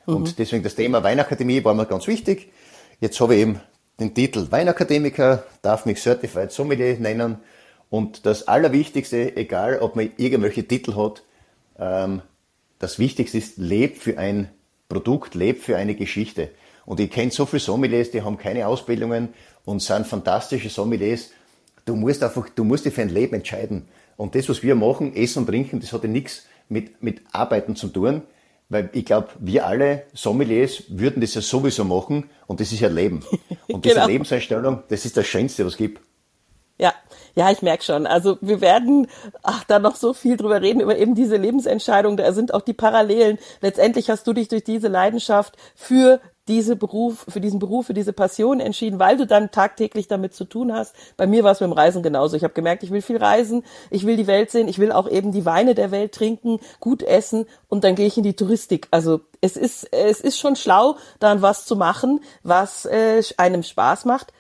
Mhm. 0.07 0.17
Und 0.17 0.39
deswegen 0.39 0.63
das 0.63 0.75
Thema 0.75 1.03
Weinakademie 1.03 1.65
war 1.65 1.75
mir 1.75 1.87
ganz 1.87 2.07
wichtig. 2.07 2.53
Jetzt 3.01 3.21
habe 3.21 3.35
ich 3.35 3.43
eben 3.43 3.61
den 3.99 4.15
Titel 4.15 4.51
Weinakademiker, 4.51 5.45
darf 5.63 5.87
mich 5.87 6.01
Certified 6.01 6.53
Sommelier 6.53 6.99
nennen. 6.99 7.39
Und 7.89 8.27
das 8.27 8.49
Allerwichtigste, 8.49 9.37
egal 9.37 9.79
ob 9.79 9.97
man 9.97 10.11
irgendwelche 10.17 10.67
Titel 10.67 10.97
hat, 10.97 11.23
ähm, 11.79 12.21
das 12.79 12.99
Wichtigste 12.99 13.39
ist, 13.39 13.57
leb 13.57 13.97
für 13.97 14.19
ein 14.19 14.51
Produkt, 14.89 15.35
leb 15.35 15.63
für 15.63 15.77
eine 15.77 15.95
Geschichte. 15.95 16.51
Und 16.85 17.01
ich 17.01 17.11
kenne 17.11 17.31
so 17.31 17.47
viele 17.47 17.61
Sommeliers, 17.61 18.11
die 18.11 18.23
haben 18.23 18.39
keine 18.39 18.67
Ausbildungen 18.67 19.31
und 19.67 19.83
sind 19.83 20.07
fantastische 20.07 20.71
Sommeliers. 20.71 21.31
Du 21.85 21.95
musst 21.95 22.23
einfach, 22.23 22.49
du 22.49 22.65
musst 22.65 22.87
dich 22.87 22.95
für 22.95 23.03
ein 23.03 23.11
Leben 23.11 23.35
entscheiden. 23.35 23.87
Und 24.17 24.35
das, 24.35 24.49
was 24.49 24.63
wir 24.63 24.75
machen, 24.75 25.15
Essen 25.15 25.41
und 25.41 25.47
Trinken, 25.47 25.81
das 25.81 25.93
hat 25.93 26.03
ja 26.05 26.09
nichts 26.09 26.47
mit, 26.71 27.03
mit 27.03 27.21
Arbeiten 27.33 27.77
zu 27.77 27.89
tun. 27.89 28.23
Weil 28.69 28.89
ich 28.95 29.05
glaube, 29.05 29.29
wir 29.39 29.67
alle 29.67 30.05
Sommeliers 30.15 30.85
würden 30.89 31.21
das 31.21 31.35
ja 31.35 31.41
sowieso 31.41 31.85
machen 31.85 32.31
und 32.47 32.59
das 32.59 32.73
ist 32.73 32.81
ja 32.81 32.89
Leben. 32.89 33.23
Und 33.69 33.85
diese 33.85 33.97
genau. 33.97 34.07
Lebenseinstellung, 34.07 34.83
das 34.89 35.05
ist 35.05 35.17
das 35.17 35.27
Schönste, 35.27 35.65
was 35.65 35.73
es 35.73 35.79
gibt. 35.79 36.01
Ja, 36.79 36.93
ja, 37.35 37.51
ich 37.51 37.63
merke 37.63 37.85
schon. 37.85 38.07
Also 38.07 38.39
wir 38.41 38.61
werden 38.61 39.09
ach, 39.43 39.65
da 39.65 39.79
noch 39.79 39.97
so 39.97 40.13
viel 40.13 40.37
drüber 40.37 40.63
reden, 40.63 40.81
über 40.81 40.97
eben 40.99 41.15
diese 41.15 41.37
Lebensentscheidung. 41.37 42.17
Da 42.17 42.33
sind 42.33 42.53
auch 42.55 42.63
die 42.63 42.75
Parallelen. 42.75 43.39
Letztendlich 43.61 44.11
hast 44.11 44.27
du 44.27 44.33
dich 44.33 44.49
durch 44.49 44.65
diese 44.65 44.89
Leidenschaft 44.89 45.57
für 45.75 46.21
diese 46.49 46.77
Beruf, 46.77 47.27
für 47.29 47.41
diesen 47.41 47.59
Beruf, 47.59 47.87
für 47.87 47.95
diese 47.95 48.13
Passion 48.13 48.61
entschieden, 48.61 48.99
weil 48.99 49.17
du 49.17 49.27
dann 49.27 49.51
tagtäglich 49.51 50.09
damit 50.09 50.35
zu 50.35 50.45
tun 50.45 50.73
hast. 50.73 50.95
Bei 51.17 51.27
mir 51.27 51.45
war 51.45 51.53
es 51.53 51.61
mit 51.61 51.71
dem 51.71 51.73
Reisen 51.73 52.03
genauso. 52.03 52.37
Ich 52.37 52.45
habe 52.45 52.55
gemerkt, 52.55 52.83
ich 52.83 52.91
will 52.91 53.03
viel 53.03 53.17
reisen, 53.17 53.65
ich 53.91 54.07
will 54.07 54.17
die 54.17 54.27
Welt 54.27 54.51
sehen, 54.51 54.69
ich 54.69 54.79
will 54.79 54.93
auch 54.93 55.09
eben 55.09 55.33
die 55.33 55.45
Weine 55.45 55.75
der 55.75 55.91
Welt 55.91 56.13
trinken, 56.13 56.61
gut 56.81 57.03
essen 57.03 57.47
und 57.69 57.85
dann 57.85 57.95
gehe 57.95 58.07
ich 58.07 58.17
in 58.17 58.23
die 58.23 58.37
Touristik. 58.37 58.89
Also 58.91 59.21
es 59.41 59.57
ist 59.57 59.93
es 59.93 60.21
ist 60.21 60.39
schon 60.39 60.57
schlau, 60.57 60.97
dann 61.19 61.43
was 61.43 61.67
zu 61.67 61.77
machen, 61.77 62.21
was 62.43 62.85
äh, 62.87 63.23
einem 63.37 63.63
Spaß 63.63 64.05
macht, 64.05 64.33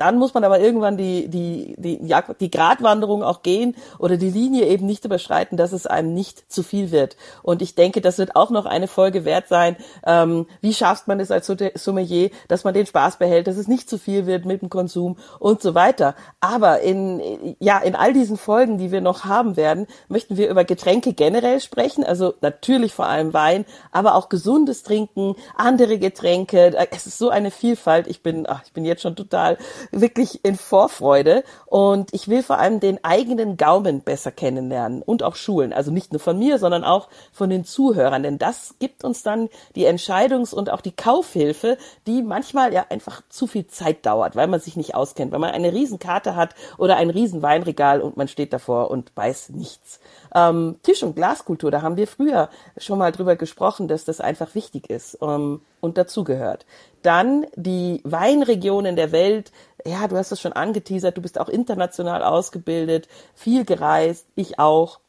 dann 0.00 0.18
muss 0.18 0.32
man 0.32 0.44
aber 0.44 0.60
irgendwann 0.60 0.96
die, 0.96 1.28
die, 1.28 1.74
die, 1.76 2.00
ja, 2.06 2.24
die 2.40 2.50
Gratwanderung 2.50 3.22
auch 3.22 3.42
gehen 3.42 3.76
oder 3.98 4.16
die 4.16 4.30
Linie 4.30 4.66
eben 4.66 4.86
nicht 4.86 5.04
überschreiten, 5.04 5.58
dass 5.58 5.72
es 5.72 5.86
einem 5.86 6.14
nicht 6.14 6.50
zu 6.50 6.62
viel 6.62 6.90
wird. 6.90 7.16
Und 7.42 7.60
ich 7.60 7.74
denke, 7.74 8.00
das 8.00 8.16
wird 8.16 8.34
auch 8.34 8.48
noch 8.48 8.64
eine 8.64 8.88
Folge 8.88 9.26
wert 9.26 9.48
sein. 9.48 9.76
Ähm, 10.06 10.46
wie 10.62 10.72
schafft 10.72 11.06
man 11.06 11.20
es 11.20 11.30
als 11.30 11.46
Sommelier, 11.74 12.30
dass 12.48 12.64
man 12.64 12.72
den 12.72 12.86
Spaß 12.86 13.16
behält, 13.16 13.46
dass 13.46 13.58
es 13.58 13.68
nicht 13.68 13.90
zu 13.90 13.98
viel 13.98 14.24
wird 14.24 14.46
mit 14.46 14.62
dem 14.62 14.70
Konsum 14.70 15.18
und 15.38 15.60
so 15.60 15.74
weiter. 15.74 16.14
Aber 16.40 16.80
in, 16.80 17.56
ja, 17.58 17.78
in 17.78 17.94
all 17.94 18.14
diesen 18.14 18.38
Folgen, 18.38 18.78
die 18.78 18.92
wir 18.92 19.02
noch 19.02 19.26
haben 19.26 19.56
werden, 19.58 19.86
möchten 20.08 20.38
wir 20.38 20.48
über 20.48 20.64
Getränke 20.64 21.12
generell 21.12 21.60
sprechen. 21.60 22.04
Also 22.04 22.32
natürlich 22.40 22.94
vor 22.94 23.06
allem 23.06 23.34
Wein, 23.34 23.66
aber 23.92 24.14
auch 24.14 24.30
gesundes 24.30 24.82
Trinken, 24.82 25.36
andere 25.56 25.98
Getränke. 25.98 26.74
Es 26.90 27.06
ist 27.06 27.18
so 27.18 27.28
eine 27.28 27.50
Vielfalt. 27.50 28.06
Ich 28.06 28.22
bin, 28.22 28.46
ach, 28.48 28.62
ich 28.64 28.72
bin 28.72 28.86
jetzt 28.86 29.02
schon 29.02 29.14
total 29.14 29.58
wirklich 29.92 30.44
in 30.44 30.56
Vorfreude 30.56 31.44
und 31.66 32.12
ich 32.12 32.28
will 32.28 32.42
vor 32.42 32.58
allem 32.58 32.80
den 32.80 33.02
eigenen 33.04 33.56
Gaumen 33.56 34.00
besser 34.02 34.30
kennenlernen 34.30 35.02
und 35.02 35.22
auch 35.22 35.36
schulen. 35.36 35.72
Also 35.72 35.90
nicht 35.90 36.12
nur 36.12 36.20
von 36.20 36.38
mir, 36.38 36.58
sondern 36.58 36.84
auch 36.84 37.08
von 37.32 37.50
den 37.50 37.64
Zuhörern, 37.64 38.22
denn 38.22 38.38
das 38.38 38.74
gibt 38.78 39.04
uns 39.04 39.22
dann 39.22 39.48
die 39.74 39.86
Entscheidungs- 39.86 40.54
und 40.54 40.70
auch 40.70 40.80
die 40.80 40.92
Kaufhilfe, 40.92 41.78
die 42.06 42.22
manchmal 42.22 42.72
ja 42.72 42.86
einfach 42.88 43.22
zu 43.28 43.46
viel 43.46 43.66
Zeit 43.66 44.06
dauert, 44.06 44.36
weil 44.36 44.46
man 44.46 44.60
sich 44.60 44.76
nicht 44.76 44.94
auskennt, 44.94 45.32
weil 45.32 45.38
man 45.38 45.50
eine 45.50 45.72
Riesenkarte 45.72 46.36
hat 46.36 46.54
oder 46.78 46.96
ein 46.96 47.10
Riesenweinregal 47.10 48.00
und 48.00 48.16
man 48.16 48.28
steht 48.28 48.52
davor 48.52 48.90
und 48.90 49.12
weiß 49.14 49.50
nichts. 49.50 50.00
Ähm, 50.34 50.76
Tisch- 50.82 51.02
und 51.02 51.16
Glaskultur, 51.16 51.70
da 51.70 51.82
haben 51.82 51.96
wir 51.96 52.06
früher 52.06 52.50
schon 52.76 52.98
mal 52.98 53.12
drüber 53.12 53.36
gesprochen, 53.36 53.88
dass 53.88 54.04
das 54.04 54.20
einfach 54.20 54.54
wichtig 54.54 54.88
ist 54.88 55.18
ähm, 55.20 55.60
und 55.80 55.98
dazugehört. 55.98 56.66
Dann 57.02 57.46
die 57.56 58.00
Weinregionen 58.04 58.96
der 58.96 59.12
Welt. 59.12 59.52
Ja, 59.86 60.08
du 60.08 60.16
hast 60.16 60.32
es 60.32 60.40
schon 60.40 60.52
angeteasert, 60.52 61.16
du 61.16 61.22
bist 61.22 61.40
auch 61.40 61.48
international 61.48 62.22
ausgebildet, 62.22 63.08
viel 63.34 63.64
gereist, 63.64 64.26
ich 64.34 64.58
auch 64.58 65.00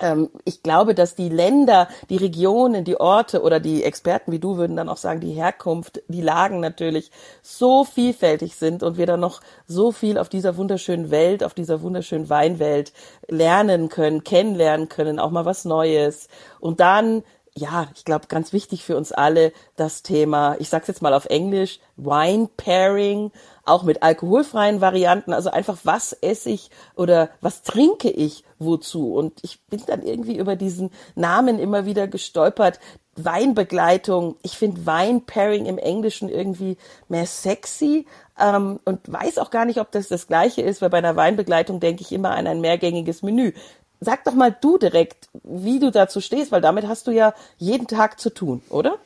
ähm, 0.00 0.30
ich 0.44 0.62
glaube, 0.62 0.94
dass 0.94 1.14
die 1.14 1.28
Länder, 1.28 1.88
die 2.08 2.16
Regionen, 2.16 2.84
die 2.84 2.98
Orte 2.98 3.42
oder 3.42 3.60
die 3.60 3.82
Experten 3.82 4.32
wie 4.32 4.38
du 4.38 4.56
würden 4.56 4.76
dann 4.76 4.88
auch 4.88 4.96
sagen, 4.96 5.20
die 5.20 5.32
Herkunft, 5.32 6.02
die 6.08 6.22
Lagen 6.22 6.60
natürlich 6.60 7.10
so 7.42 7.84
vielfältig 7.84 8.54
sind 8.56 8.82
und 8.82 8.96
wir 8.96 9.06
dann 9.06 9.20
noch 9.20 9.40
so 9.66 9.92
viel 9.92 10.18
auf 10.18 10.28
dieser 10.28 10.56
wunderschönen 10.56 11.10
Welt, 11.10 11.42
auf 11.42 11.54
dieser 11.54 11.82
wunderschönen 11.82 12.30
Weinwelt 12.30 12.92
lernen 13.28 13.88
können, 13.88 14.24
kennenlernen 14.24 14.88
können, 14.88 15.18
auch 15.18 15.30
mal 15.30 15.44
was 15.44 15.64
Neues. 15.64 16.28
Und 16.60 16.80
dann 16.80 17.24
ja, 17.58 17.88
ich 17.94 18.04
glaube, 18.04 18.26
ganz 18.28 18.52
wichtig 18.52 18.84
für 18.84 18.96
uns 18.96 19.12
alle 19.12 19.52
das 19.76 20.02
Thema, 20.02 20.56
ich 20.58 20.68
sag's 20.68 20.88
jetzt 20.88 21.02
mal 21.02 21.14
auf 21.14 21.26
Englisch, 21.26 21.80
Wine 21.96 22.48
Pairing, 22.56 23.32
auch 23.64 23.82
mit 23.82 24.02
alkoholfreien 24.02 24.80
Varianten, 24.80 25.32
also 25.32 25.50
einfach 25.50 25.78
was 25.84 26.12
esse 26.12 26.50
ich 26.50 26.70
oder 26.94 27.30
was 27.40 27.62
trinke 27.62 28.10
ich 28.10 28.44
wozu. 28.58 29.14
Und 29.14 29.40
ich 29.42 29.60
bin 29.66 29.82
dann 29.86 30.02
irgendwie 30.02 30.38
über 30.38 30.56
diesen 30.56 30.90
Namen 31.16 31.58
immer 31.58 31.84
wieder 31.84 32.06
gestolpert, 32.06 32.78
Weinbegleitung. 33.16 34.36
Ich 34.42 34.56
finde 34.56 34.86
Wein-Pairing 34.86 35.66
im 35.66 35.78
Englischen 35.78 36.28
irgendwie 36.28 36.76
mehr 37.08 37.26
sexy 37.26 38.06
ähm, 38.38 38.78
und 38.84 39.00
weiß 39.10 39.38
auch 39.38 39.50
gar 39.50 39.64
nicht, 39.64 39.80
ob 39.80 39.90
das 39.90 40.08
das 40.08 40.28
gleiche 40.28 40.62
ist, 40.62 40.80
weil 40.80 40.90
bei 40.90 40.98
einer 40.98 41.16
Weinbegleitung 41.16 41.80
denke 41.80 42.02
ich 42.02 42.12
immer 42.12 42.30
an 42.30 42.46
ein 42.46 42.60
mehrgängiges 42.60 43.22
Menü. 43.22 43.52
Sag 44.00 44.24
doch 44.24 44.34
mal 44.34 44.56
du 44.60 44.78
direkt, 44.78 45.28
wie 45.42 45.80
du 45.80 45.90
dazu 45.90 46.20
stehst, 46.20 46.52
weil 46.52 46.60
damit 46.60 46.86
hast 46.86 47.06
du 47.06 47.10
ja 47.10 47.34
jeden 47.58 47.86
Tag 47.86 48.20
zu 48.20 48.30
tun, 48.30 48.62
oder? 48.70 48.98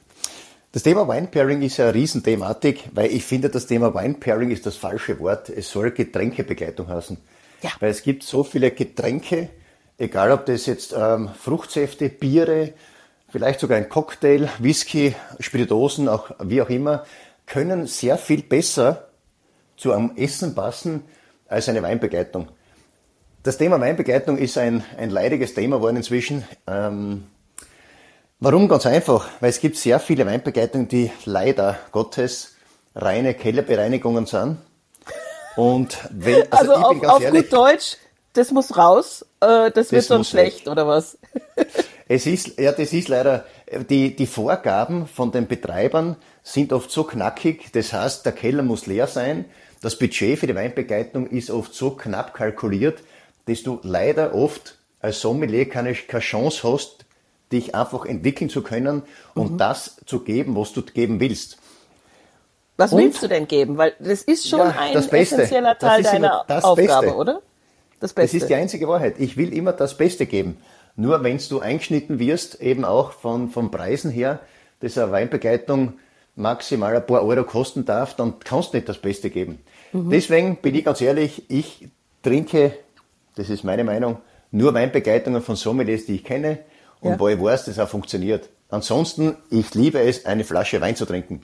Das 0.72 0.82
Thema 0.82 1.06
Wine 1.06 1.26
Pairing 1.26 1.62
ist 1.62 1.76
ja 1.76 1.86
eine 1.86 1.94
Riesenthematik, 1.94 2.84
weil 2.92 3.10
ich 3.12 3.24
finde, 3.24 3.50
das 3.50 3.66
Thema 3.66 3.94
Wine 3.94 4.14
Pairing 4.14 4.50
ist 4.50 4.64
das 4.64 4.76
falsche 4.76 5.18
Wort. 5.20 5.50
Es 5.50 5.70
soll 5.70 5.90
Getränkebegleitung 5.90 6.88
heißen. 6.88 7.18
Ja. 7.62 7.70
Weil 7.80 7.90
es 7.90 8.02
gibt 8.02 8.22
so 8.22 8.42
viele 8.42 8.70
Getränke, 8.70 9.50
egal 9.98 10.32
ob 10.32 10.46
das 10.46 10.66
jetzt 10.66 10.94
ähm, 10.96 11.30
Fruchtsäfte, 11.38 12.08
Biere, 12.08 12.72
vielleicht 13.28 13.60
sogar 13.60 13.76
ein 13.78 13.88
Cocktail, 13.88 14.48
Whisky, 14.58 15.14
Spiritosen, 15.40 16.08
auch 16.08 16.30
wie 16.42 16.62
auch 16.62 16.70
immer, 16.70 17.04
können 17.46 17.86
sehr 17.86 18.16
viel 18.16 18.42
besser 18.42 19.08
zu 19.76 19.92
einem 19.92 20.12
Essen 20.16 20.54
passen 20.54 21.04
als 21.48 21.68
eine 21.68 21.82
Weinbegleitung. 21.82 22.48
Das 23.42 23.58
Thema 23.58 23.80
Weinbegleitung 23.80 24.38
ist 24.38 24.56
ein, 24.56 24.84
ein 24.96 25.10
leidiges 25.10 25.52
Thema 25.54 25.78
geworden 25.78 25.96
inzwischen. 25.96 26.44
Ähm, 26.68 27.24
warum? 28.38 28.68
Ganz 28.68 28.86
einfach, 28.86 29.28
weil 29.40 29.50
es 29.50 29.58
gibt 29.58 29.76
sehr 29.76 29.98
viele 29.98 30.26
Weinbegleitungen, 30.26 30.86
die 30.86 31.10
leider 31.24 31.76
Gottes 31.90 32.54
reine 32.94 33.34
Kellerbereinigungen 33.34 34.26
sind. 34.26 34.58
Und 35.56 35.98
wenn, 36.12 36.52
also, 36.52 36.72
also 36.72 36.86
auf, 36.86 37.04
auf 37.04 37.22
ehrlich, 37.22 37.50
gut 37.50 37.52
Deutsch, 37.52 37.96
das 38.32 38.52
muss 38.52 38.76
raus, 38.76 39.26
äh, 39.40 39.46
das, 39.46 39.72
das 39.72 39.92
wird 39.92 40.04
sonst 40.04 40.30
schlecht, 40.30 40.68
oder 40.68 40.86
was? 40.86 41.18
Es 42.08 42.26
ist, 42.26 42.58
ja, 42.58 42.72
das 42.72 42.92
ist 42.92 43.08
leider, 43.08 43.46
die, 43.88 44.14
die 44.14 44.26
Vorgaben 44.26 45.06
von 45.06 45.32
den 45.32 45.46
Betreibern 45.46 46.16
sind 46.42 46.74
oft 46.74 46.90
so 46.90 47.04
knackig, 47.04 47.72
das 47.72 47.94
heißt, 47.94 48.26
der 48.26 48.32
Keller 48.32 48.62
muss 48.62 48.86
leer 48.86 49.06
sein, 49.06 49.46
das 49.80 49.98
Budget 49.98 50.38
für 50.38 50.46
die 50.46 50.54
Weinbegleitung 50.54 51.26
ist 51.28 51.50
oft 51.50 51.72
so 51.72 51.92
knapp 51.92 52.34
kalkuliert, 52.34 53.02
dass 53.46 53.62
du 53.62 53.80
leider 53.82 54.34
oft 54.34 54.78
als 55.00 55.20
Sommelier 55.20 55.68
keine, 55.68 55.94
keine 55.94 56.22
Chance 56.22 56.62
hast, 56.70 57.04
dich 57.50 57.74
einfach 57.74 58.06
entwickeln 58.06 58.48
zu 58.48 58.62
können 58.62 59.02
und 59.34 59.52
mhm. 59.52 59.58
das 59.58 59.96
zu 60.06 60.20
geben, 60.20 60.56
was 60.56 60.72
du 60.72 60.82
geben 60.82 61.20
willst. 61.20 61.58
Was 62.76 62.92
und, 62.92 63.02
willst 63.02 63.22
du 63.22 63.28
denn 63.28 63.46
geben? 63.46 63.76
Weil 63.76 63.94
das 63.98 64.22
ist 64.22 64.48
schon 64.48 64.60
ja, 64.60 64.74
ein 64.78 64.96
essentieller 64.96 65.78
Teil 65.78 66.02
deiner 66.02 66.40
Aufgabe, 66.48 67.06
Beste. 67.06 67.14
oder? 67.16 67.42
Das 68.00 68.12
Beste. 68.12 68.36
Das 68.36 68.42
ist 68.42 68.48
die 68.48 68.54
einzige 68.54 68.88
Wahrheit. 68.88 69.16
Ich 69.18 69.36
will 69.36 69.52
immer 69.52 69.72
das 69.72 69.96
Beste 69.96 70.26
geben. 70.26 70.56
Nur 70.96 71.22
wenn 71.22 71.38
du 71.38 71.60
eingeschnitten 71.60 72.18
wirst, 72.18 72.60
eben 72.60 72.84
auch 72.84 73.12
von, 73.12 73.50
von 73.50 73.70
Preisen 73.70 74.10
her, 74.10 74.40
dass 74.80 74.98
eine 74.98 75.12
Weinbegleitung 75.12 75.94
maximal 76.34 76.96
ein 76.96 77.06
paar 77.06 77.22
Euro 77.22 77.44
kosten 77.44 77.84
darf, 77.84 78.16
dann 78.16 78.40
kannst 78.40 78.72
du 78.72 78.78
nicht 78.78 78.88
das 78.88 78.98
Beste 78.98 79.30
geben. 79.30 79.60
Mhm. 79.92 80.10
Deswegen 80.10 80.56
bin 80.56 80.74
ich 80.74 80.84
ganz 80.84 81.00
ehrlich, 81.00 81.50
ich 81.50 81.88
trinke, 82.22 82.72
das 83.36 83.50
ist 83.50 83.64
meine 83.64 83.84
Meinung, 83.84 84.18
nur 84.50 84.74
Weinbegleitungen 84.74 85.42
von 85.42 85.56
Sommeliers, 85.56 86.06
die 86.06 86.16
ich 86.16 86.24
kenne 86.24 86.58
und 87.00 87.12
ja. 87.12 87.20
wo 87.20 87.28
ich 87.28 87.40
weiß, 87.40 87.64
dass 87.64 87.78
auch 87.78 87.88
funktioniert. 87.88 88.48
Ansonsten, 88.68 89.36
ich 89.50 89.74
liebe 89.74 90.00
es, 90.00 90.24
eine 90.24 90.44
Flasche 90.44 90.80
Wein 90.80 90.96
zu 90.96 91.04
trinken. 91.04 91.42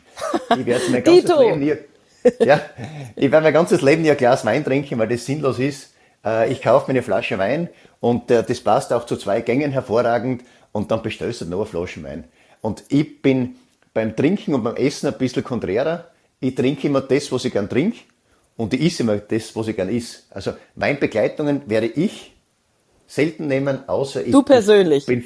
Ich 0.56 0.64
werde 0.64 0.84
mein 0.90 1.04
ganzes 1.04 1.38
Leben 1.38 1.60
nie, 1.60 1.74
ja, 2.40 2.60
ich 3.16 3.30
werde 3.30 3.44
mein 3.44 3.52
ganzes 3.52 3.82
Leben 3.82 4.02
nie 4.02 4.10
ein 4.10 4.16
Glas 4.16 4.44
Wein 4.44 4.64
trinken, 4.64 4.98
weil 4.98 5.08
das 5.08 5.26
sinnlos 5.26 5.58
ist. 5.58 5.94
Äh, 6.24 6.52
ich 6.52 6.62
kaufe 6.62 6.86
mir 6.86 6.98
eine 6.98 7.02
Flasche 7.02 7.38
Wein 7.38 7.68
und 8.00 8.30
äh, 8.30 8.42
das 8.42 8.60
passt 8.60 8.92
auch 8.92 9.04
zu 9.04 9.16
zwei 9.16 9.40
Gängen 9.40 9.72
hervorragend 9.72 10.42
und 10.72 10.90
dann 10.90 11.02
bestellst 11.02 11.40
du 11.40 11.46
noch 11.46 11.58
eine 11.58 11.66
Flasche 11.66 12.02
Wein. 12.02 12.24
Und 12.60 12.84
ich 12.88 13.22
bin 13.22 13.56
beim 13.94 14.14
Trinken 14.16 14.54
und 14.54 14.62
beim 14.62 14.76
Essen 14.76 15.08
ein 15.08 15.18
bisschen 15.18 15.44
konträrer. 15.44 16.06
Ich 16.40 16.54
trinke 16.54 16.86
immer 16.86 17.00
das, 17.00 17.30
was 17.32 17.44
ich 17.44 17.52
gern 17.52 17.68
trinke 17.68 17.98
und 18.58 18.74
ich 18.74 18.84
esse 18.84 19.04
immer 19.04 19.16
das, 19.16 19.54
was 19.56 19.68
ich 19.68 19.76
gern 19.76 19.88
esse. 19.88 20.18
Also 20.30 20.52
Weinbegleitungen 20.74 21.62
werde 21.66 21.86
ich 21.86 22.36
selten 23.06 23.46
nehmen, 23.46 23.88
außer 23.88 24.26
ich, 24.26 24.32
du 24.32 24.42
persönlich. 24.42 25.04
Ich, 25.04 25.06
bin, 25.06 25.24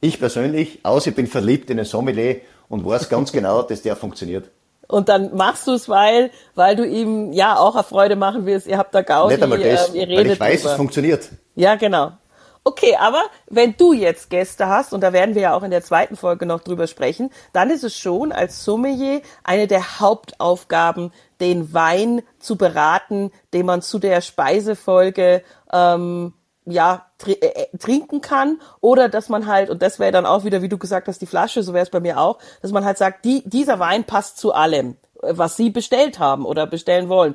ich 0.00 0.18
persönlich, 0.18 0.80
außer 0.82 1.10
ich 1.10 1.14
bin 1.14 1.26
verliebt 1.26 1.70
in 1.70 1.78
einen 1.78 1.86
Sommelier 1.86 2.36
und 2.68 2.84
weiß 2.84 3.08
ganz 3.10 3.30
genau, 3.30 3.62
dass 3.68 3.82
der 3.82 3.96
funktioniert. 3.96 4.50
Und 4.88 5.08
dann 5.08 5.36
machst 5.36 5.66
du 5.68 5.72
es, 5.72 5.88
weil, 5.88 6.30
weil 6.54 6.74
du 6.74 6.84
ihm 6.84 7.32
ja 7.32 7.56
auch 7.56 7.74
eine 7.74 7.84
Freude 7.84 8.16
machen 8.16 8.46
willst. 8.46 8.66
Ihr 8.66 8.78
habt 8.78 8.94
da 8.94 9.02
Gaudi, 9.02 9.34
Nicht 9.34 9.42
einmal 9.42 9.60
das, 9.60 9.90
äh, 9.90 9.98
ihr 9.98 10.08
redet 10.08 10.18
weil 10.18 10.32
ich 10.32 10.40
weiß, 10.40 10.60
drüber. 10.62 10.70
es 10.72 10.76
funktioniert. 10.76 11.28
Ja, 11.54 11.76
genau. 11.76 12.12
Okay, 12.62 12.96
aber 12.96 13.22
wenn 13.48 13.76
du 13.76 13.94
jetzt 13.94 14.28
Gäste 14.28 14.68
hast, 14.68 14.92
und 14.92 15.00
da 15.00 15.12
werden 15.12 15.34
wir 15.34 15.42
ja 15.42 15.54
auch 15.54 15.62
in 15.62 15.70
der 15.70 15.82
zweiten 15.82 16.16
Folge 16.16 16.44
noch 16.44 16.60
drüber 16.60 16.86
sprechen, 16.86 17.30
dann 17.52 17.70
ist 17.70 17.84
es 17.84 17.96
schon 17.96 18.32
als 18.32 18.64
Sommelier 18.64 19.22
eine 19.44 19.66
der 19.66 20.00
Hauptaufgaben, 20.00 21.12
den 21.40 21.72
Wein 21.72 22.22
zu 22.38 22.56
beraten, 22.56 23.32
den 23.54 23.64
man 23.64 23.80
zu 23.80 23.98
der 23.98 24.20
Speisefolge 24.20 25.42
ähm, 25.72 26.34
ja 26.66 27.06
tr 27.18 27.30
äh, 27.30 27.46
äh, 27.46 27.78
trinken 27.78 28.20
kann. 28.20 28.60
Oder 28.80 29.08
dass 29.08 29.30
man 29.30 29.46
halt 29.46 29.70
und 29.70 29.80
das 29.80 29.98
wäre 29.98 30.12
dann 30.12 30.26
auch 30.26 30.44
wieder 30.44 30.60
wie 30.60 30.68
du 30.68 30.76
gesagt 30.76 31.08
hast 31.08 31.22
die 31.22 31.26
Flasche 31.26 31.62
so 31.62 31.72
wäre 31.72 31.84
es 31.84 31.90
bei 31.90 32.00
mir 32.00 32.20
auch 32.20 32.38
dass 32.60 32.72
man 32.72 32.84
halt 32.84 32.98
sagt 32.98 33.24
die 33.24 33.42
dieser 33.48 33.78
Wein 33.78 34.04
passt 34.04 34.38
zu 34.38 34.52
allem 34.52 34.96
was 35.22 35.56
sie 35.56 35.70
bestellt 35.70 36.18
haben 36.18 36.44
oder 36.46 36.66
bestellen 36.66 37.08
wollen. 37.08 37.34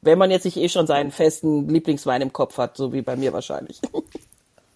Wenn 0.00 0.18
man 0.18 0.30
jetzt 0.30 0.44
nicht 0.44 0.56
eh 0.56 0.68
schon 0.68 0.86
seinen 0.86 1.10
festen 1.10 1.68
Lieblingswein 1.68 2.22
im 2.22 2.32
Kopf 2.32 2.58
hat 2.58 2.76
so 2.76 2.92
wie 2.92 3.02
bei 3.02 3.16
mir 3.16 3.32
wahrscheinlich 3.32 3.80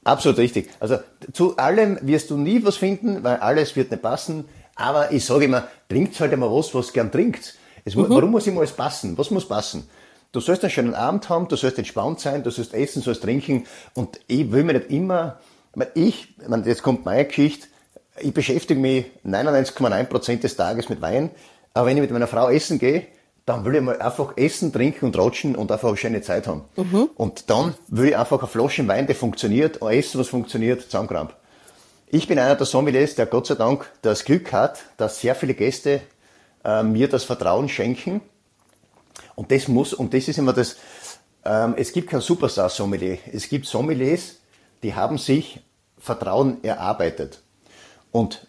Absolut 0.04 0.38
richtig. 0.38 0.70
Also 0.80 0.98
zu 1.32 1.56
allem 1.56 1.98
wirst 2.02 2.30
du 2.30 2.36
nie 2.36 2.64
was 2.64 2.76
finden, 2.76 3.22
weil 3.22 3.36
alles 3.36 3.76
wird 3.76 3.90
nicht 3.90 4.02
passen. 4.02 4.44
Aber 4.74 5.12
ich 5.12 5.24
sage 5.24 5.44
immer, 5.44 5.68
trinkt 5.88 6.18
halt 6.18 6.32
immer 6.32 6.50
was, 6.50 6.74
was 6.74 6.92
gern 6.92 7.12
trinkt. 7.12 7.54
Es, 7.84 7.94
mhm. 7.94 8.08
Warum 8.08 8.30
muss 8.30 8.46
immer 8.46 8.60
alles 8.60 8.72
passen? 8.72 9.16
Was 9.18 9.30
muss 9.30 9.46
passen? 9.46 9.88
Du 10.32 10.40
sollst 10.40 10.62
einen 10.62 10.70
schönen 10.70 10.94
Abend 10.94 11.28
haben, 11.28 11.46
du 11.46 11.56
sollst 11.56 11.78
entspannt 11.78 12.20
sein, 12.20 12.42
du 12.42 12.50
sollst 12.50 12.72
essen, 12.72 13.02
sollst 13.02 13.22
trinken. 13.22 13.66
Und 13.94 14.18
ich 14.26 14.50
will 14.50 14.64
mir 14.64 14.72
nicht 14.72 14.90
immer, 14.90 15.38
ich, 15.94 16.34
ich 16.40 16.48
meine, 16.48 16.66
jetzt 16.66 16.82
kommt 16.82 17.04
meine 17.04 17.26
Geschichte, 17.26 17.68
ich 18.18 18.32
beschäftige 18.32 18.80
mich 18.80 19.06
99,9% 19.26 20.40
des 20.40 20.56
Tages 20.56 20.88
mit 20.88 21.00
Wein. 21.00 21.30
Aber 21.74 21.86
wenn 21.86 21.96
ich 21.96 22.02
mit 22.02 22.10
meiner 22.10 22.26
Frau 22.26 22.48
essen 22.48 22.78
gehe, 22.78 23.06
dann 23.44 23.64
will 23.64 23.74
ich 23.74 23.80
mal 23.80 24.00
einfach 24.00 24.36
essen, 24.36 24.72
trinken 24.72 25.06
und 25.06 25.18
rutschen 25.18 25.56
und 25.56 25.72
einfach 25.72 25.88
eine 25.88 25.96
schöne 25.96 26.22
Zeit 26.22 26.46
haben. 26.46 26.64
Mhm. 26.76 27.10
Und 27.16 27.50
dann 27.50 27.74
will 27.88 28.10
ich 28.10 28.16
einfach 28.16 28.38
eine 28.38 28.48
Flasche 28.48 28.86
Wein, 28.86 29.06
der 29.06 29.16
funktioniert, 29.16 29.82
ein 29.82 29.98
Essen, 29.98 30.20
was 30.20 30.28
funktioniert, 30.28 30.82
zusammenkramt. 30.82 31.34
Ich 32.06 32.28
bin 32.28 32.38
einer 32.38 32.54
der 32.54 32.66
Sommeliers, 32.66 33.14
der 33.14 33.26
Gott 33.26 33.46
sei 33.46 33.54
Dank 33.54 33.90
das 34.02 34.24
Glück 34.24 34.52
hat, 34.52 34.82
dass 34.96 35.20
sehr 35.20 35.34
viele 35.34 35.54
Gäste 35.54 36.02
äh, 36.64 36.82
mir 36.82 37.08
das 37.08 37.24
Vertrauen 37.24 37.68
schenken. 37.68 38.20
Und 39.34 39.50
das 39.50 39.66
muss, 39.66 39.92
und 39.92 40.14
das 40.14 40.28
ist 40.28 40.38
immer 40.38 40.52
das, 40.52 40.76
ähm, 41.44 41.74
es 41.76 41.92
gibt 41.92 42.10
kein 42.10 42.20
Superstar-Sommelier. 42.20 43.18
Es 43.32 43.48
gibt 43.48 43.66
Sommeliers, 43.66 44.36
die 44.82 44.94
haben 44.94 45.18
sich 45.18 45.60
Vertrauen 45.98 46.62
erarbeitet. 46.62 47.40
Und 48.10 48.46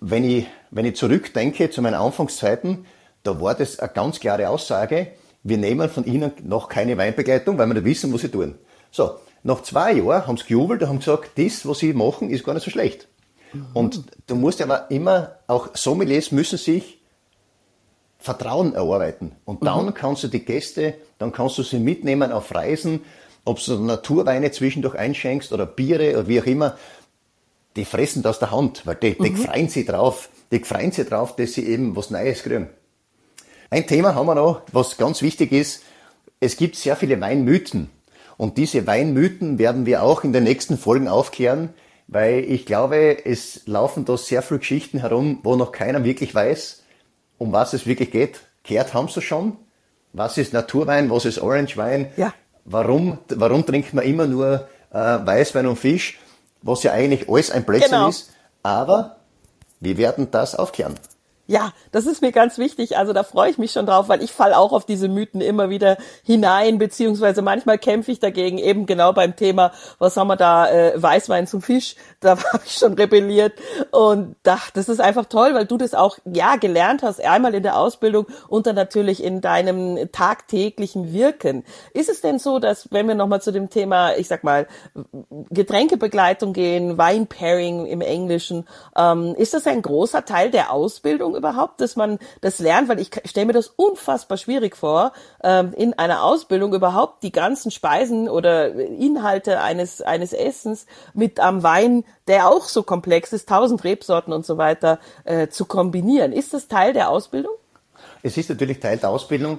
wenn 0.00 0.24
ich, 0.24 0.46
wenn 0.70 0.84
ich 0.84 0.96
zurückdenke 0.96 1.70
zu 1.70 1.82
meinen 1.82 1.94
Anfangszeiten, 1.94 2.86
da 3.24 3.40
war 3.40 3.54
das 3.54 3.80
eine 3.80 3.92
ganz 3.92 4.20
klare 4.20 4.48
Aussage, 4.48 5.08
wir 5.42 5.58
nehmen 5.58 5.90
von 5.90 6.04
Ihnen 6.04 6.32
noch 6.44 6.68
keine 6.68 6.96
Weinbegleitung, 6.96 7.58
weil 7.58 7.66
wir 7.66 7.74
nicht 7.74 7.84
wissen, 7.84 8.12
was 8.12 8.20
Sie 8.20 8.28
tun. 8.28 8.54
So, 8.90 9.16
nach 9.42 9.62
zwei 9.62 9.92
Jahren 9.92 10.26
haben 10.26 10.36
sie 10.36 10.44
gejubelt 10.44 10.82
und 10.82 10.88
haben 10.88 10.98
gesagt, 11.00 11.32
das, 11.36 11.66
was 11.68 11.80
Sie 11.80 11.92
machen, 11.92 12.30
ist 12.30 12.44
gar 12.44 12.54
nicht 12.54 12.64
so 12.64 12.70
schlecht. 12.70 13.08
Mhm. 13.52 13.66
Und 13.74 14.04
du 14.26 14.36
musst 14.36 14.62
aber 14.62 14.90
immer, 14.90 15.36
auch 15.46 15.70
Sommeliers 15.74 16.32
müssen 16.32 16.58
sich 16.58 16.98
Vertrauen 18.18 18.74
erarbeiten. 18.74 19.32
Und 19.44 19.64
dann 19.66 19.86
mhm. 19.86 19.94
kannst 19.94 20.22
du 20.24 20.28
die 20.28 20.44
Gäste, 20.44 20.94
dann 21.18 21.32
kannst 21.32 21.58
du 21.58 21.62
sie 21.62 21.78
mitnehmen 21.78 22.32
auf 22.32 22.54
Reisen, 22.54 23.02
ob 23.44 23.62
du 23.62 23.78
Naturweine 23.78 24.50
zwischendurch 24.50 24.94
einschenkst 24.94 25.52
oder 25.52 25.66
Biere 25.66 26.12
oder 26.12 26.26
wie 26.26 26.40
auch 26.40 26.46
immer, 26.46 26.78
die 27.76 27.84
fressen 27.84 28.22
das 28.22 28.36
aus 28.36 28.38
der 28.38 28.50
Hand, 28.50 28.86
weil 28.86 28.94
die, 28.94 29.18
die 29.18 29.30
mhm. 29.30 29.36
freuen 29.36 29.68
sich 29.68 29.84
drauf, 29.84 30.30
die 30.50 30.60
freuen 30.60 30.92
sich 30.92 31.06
drauf, 31.06 31.36
dass 31.36 31.52
sie 31.52 31.66
eben 31.66 31.94
was 31.96 32.10
Neues 32.10 32.42
kriegen. 32.42 32.70
Ein 33.74 33.88
Thema 33.88 34.14
haben 34.14 34.26
wir 34.26 34.36
noch, 34.36 34.62
was 34.70 34.98
ganz 34.98 35.20
wichtig 35.20 35.50
ist. 35.50 35.82
Es 36.38 36.56
gibt 36.56 36.76
sehr 36.76 36.94
viele 36.94 37.20
Weinmythen. 37.20 37.90
Und 38.36 38.56
diese 38.56 38.86
Weinmythen 38.86 39.58
werden 39.58 39.84
wir 39.84 40.04
auch 40.04 40.22
in 40.22 40.32
den 40.32 40.44
nächsten 40.44 40.78
Folgen 40.78 41.08
aufklären, 41.08 41.70
weil 42.06 42.44
ich 42.44 42.66
glaube, 42.66 43.26
es 43.26 43.62
laufen 43.66 44.04
da 44.04 44.16
sehr 44.16 44.42
viele 44.42 44.60
Geschichten 44.60 44.98
herum, 44.98 45.40
wo 45.42 45.56
noch 45.56 45.72
keiner 45.72 46.04
wirklich 46.04 46.32
weiß, 46.32 46.84
um 47.36 47.52
was 47.52 47.72
es 47.72 47.84
wirklich 47.84 48.12
geht. 48.12 48.42
Kehrt 48.62 48.94
haben 48.94 49.08
sie 49.08 49.20
schon. 49.20 49.56
Was 50.12 50.38
ist 50.38 50.52
Naturwein? 50.52 51.10
Was 51.10 51.24
ist 51.24 51.40
Orangewein? 51.40 52.12
Ja. 52.16 52.32
Warum, 52.64 53.18
warum 53.28 53.66
trinkt 53.66 53.92
man 53.92 54.04
immer 54.04 54.28
nur 54.28 54.68
äh, 54.92 54.96
Weißwein 54.96 55.66
und 55.66 55.80
Fisch? 55.80 56.20
Was 56.62 56.84
ja 56.84 56.92
eigentlich 56.92 57.28
alles 57.28 57.50
ein 57.50 57.64
Blödsinn 57.64 57.90
genau. 57.90 58.08
ist. 58.08 58.30
Aber 58.62 59.16
wir 59.80 59.96
werden 59.96 60.30
das 60.30 60.54
aufklären. 60.54 60.94
Ja, 61.46 61.72
das 61.92 62.06
ist 62.06 62.22
mir 62.22 62.32
ganz 62.32 62.56
wichtig. 62.56 62.96
Also 62.96 63.12
da 63.12 63.22
freue 63.22 63.50
ich 63.50 63.58
mich 63.58 63.72
schon 63.72 63.84
drauf, 63.84 64.08
weil 64.08 64.22
ich 64.22 64.32
falle 64.32 64.56
auch 64.56 64.72
auf 64.72 64.86
diese 64.86 65.08
Mythen 65.08 65.42
immer 65.42 65.68
wieder 65.68 65.98
hinein, 66.22 66.78
beziehungsweise 66.78 67.42
manchmal 67.42 67.76
kämpfe 67.76 68.12
ich 68.12 68.18
dagegen, 68.18 68.56
eben 68.56 68.86
genau 68.86 69.12
beim 69.12 69.36
Thema, 69.36 69.72
was 69.98 70.16
haben 70.16 70.28
wir 70.28 70.36
da, 70.36 70.70
äh, 70.70 70.92
Weißwein 71.02 71.46
zum 71.46 71.60
Fisch, 71.60 71.96
da 72.20 72.30
habe 72.30 72.62
ich 72.64 72.72
schon 72.72 72.94
rebelliert. 72.94 73.52
Und 73.90 74.36
da, 74.42 74.58
das 74.72 74.88
ist 74.88 75.00
einfach 75.00 75.26
toll, 75.26 75.52
weil 75.52 75.66
du 75.66 75.76
das 75.76 75.92
auch, 75.92 76.16
ja, 76.24 76.56
gelernt 76.56 77.02
hast, 77.02 77.22
einmal 77.22 77.54
in 77.54 77.62
der 77.62 77.76
Ausbildung 77.76 78.26
und 78.48 78.66
dann 78.66 78.76
natürlich 78.76 79.22
in 79.22 79.42
deinem 79.42 80.10
tagtäglichen 80.12 81.12
Wirken. 81.12 81.62
Ist 81.92 82.08
es 82.08 82.22
denn 82.22 82.38
so, 82.38 82.58
dass, 82.58 82.90
wenn 82.90 83.06
wir 83.06 83.14
nochmal 83.14 83.42
zu 83.42 83.52
dem 83.52 83.68
Thema, 83.68 84.16
ich 84.16 84.28
sag 84.28 84.44
mal, 84.44 84.66
Getränkebegleitung 85.50 86.54
gehen, 86.54 86.96
Wine-Pairing 86.96 87.84
im 87.84 88.00
Englischen, 88.00 88.66
ähm, 88.96 89.34
ist 89.36 89.52
das 89.52 89.66
ein 89.66 89.82
großer 89.82 90.24
Teil 90.24 90.50
der 90.50 90.72
Ausbildung? 90.72 91.33
Überhaupt, 91.34 91.80
dass 91.80 91.96
man 91.96 92.18
das 92.40 92.58
lernt? 92.58 92.88
Weil 92.88 93.00
ich 93.00 93.10
stelle 93.24 93.46
mir 93.46 93.52
das 93.52 93.68
unfassbar 93.68 94.38
schwierig 94.38 94.76
vor, 94.76 95.12
ähm, 95.42 95.72
in 95.76 95.94
einer 95.94 96.22
Ausbildung 96.24 96.74
überhaupt 96.74 97.22
die 97.22 97.32
ganzen 97.32 97.70
Speisen 97.70 98.28
oder 98.28 98.74
Inhalte 98.74 99.60
eines, 99.60 100.00
eines 100.02 100.32
Essens 100.32 100.86
mit 101.12 101.40
am 101.40 101.62
Wein, 101.62 102.04
der 102.26 102.48
auch 102.48 102.64
so 102.64 102.82
komplex 102.82 103.32
ist, 103.32 103.48
tausend 103.48 103.84
Rebsorten 103.84 104.32
und 104.32 104.46
so 104.46 104.58
weiter, 104.58 104.98
äh, 105.24 105.48
zu 105.48 105.64
kombinieren. 105.64 106.32
Ist 106.32 106.54
das 106.54 106.68
Teil 106.68 106.92
der 106.92 107.10
Ausbildung? 107.10 107.52
Es 108.22 108.36
ist 108.36 108.48
natürlich 108.48 108.80
Teil 108.80 108.96
der 108.96 109.10
Ausbildung. 109.10 109.58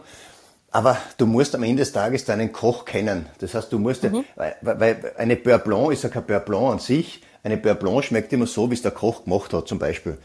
Aber 0.75 0.98
du 1.17 1.25
musst 1.25 1.55
am 1.55 1.63
Ende 1.63 1.84
des 1.84 1.94
Tages 1.94 2.25
deinen 2.25 2.51
Koch 2.51 2.84
kennen. 2.84 3.27
Das 3.39 3.53
heißt, 3.53 3.72
du 3.72 3.79
musst, 3.79 4.03
mhm. 4.03 4.25
weil, 4.36 4.58
weil 4.60 5.13
eine 5.17 5.38
Beurre 5.38 5.60
Blanc 5.60 5.94
ist 5.94 6.03
ja 6.03 6.10
kein 6.10 6.25
Beurre 6.25 6.41
Blanc 6.41 6.74
an 6.74 6.79
sich. 6.79 7.22
Eine 7.44 7.55
Beurre 7.55 7.75
Blanc 7.75 8.03
schmeckt 8.03 8.34
immer 8.34 8.46
so, 8.46 8.70
wie 8.70 8.74
es 8.74 8.82
der 8.82 8.91
Koch 8.91 9.24
gemacht 9.24 9.53
hat, 9.53 9.70
zum 9.70 9.79
Beispiel. 9.79 10.17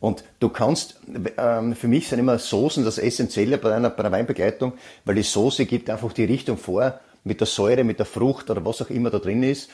Und 0.00 0.24
du 0.38 0.48
kannst, 0.48 1.00
ähm, 1.36 1.74
für 1.74 1.88
mich 1.88 2.08
sind 2.08 2.20
immer 2.20 2.38
Soßen 2.38 2.84
das 2.84 2.98
Essentielle 2.98 3.58
bei 3.58 3.74
einer, 3.74 3.90
bei 3.90 4.00
einer 4.00 4.12
Weinbegleitung, 4.12 4.74
weil 5.04 5.16
die 5.16 5.22
Soße 5.22 5.66
gibt 5.66 5.90
einfach 5.90 6.12
die 6.12 6.24
Richtung 6.24 6.56
vor, 6.56 7.00
mit 7.24 7.40
der 7.40 7.46
Säure, 7.46 7.84
mit 7.84 7.98
der 7.98 8.06
Frucht 8.06 8.48
oder 8.50 8.64
was 8.64 8.80
auch 8.80 8.90
immer 8.90 9.10
da 9.10 9.18
drin 9.18 9.42
ist. 9.42 9.70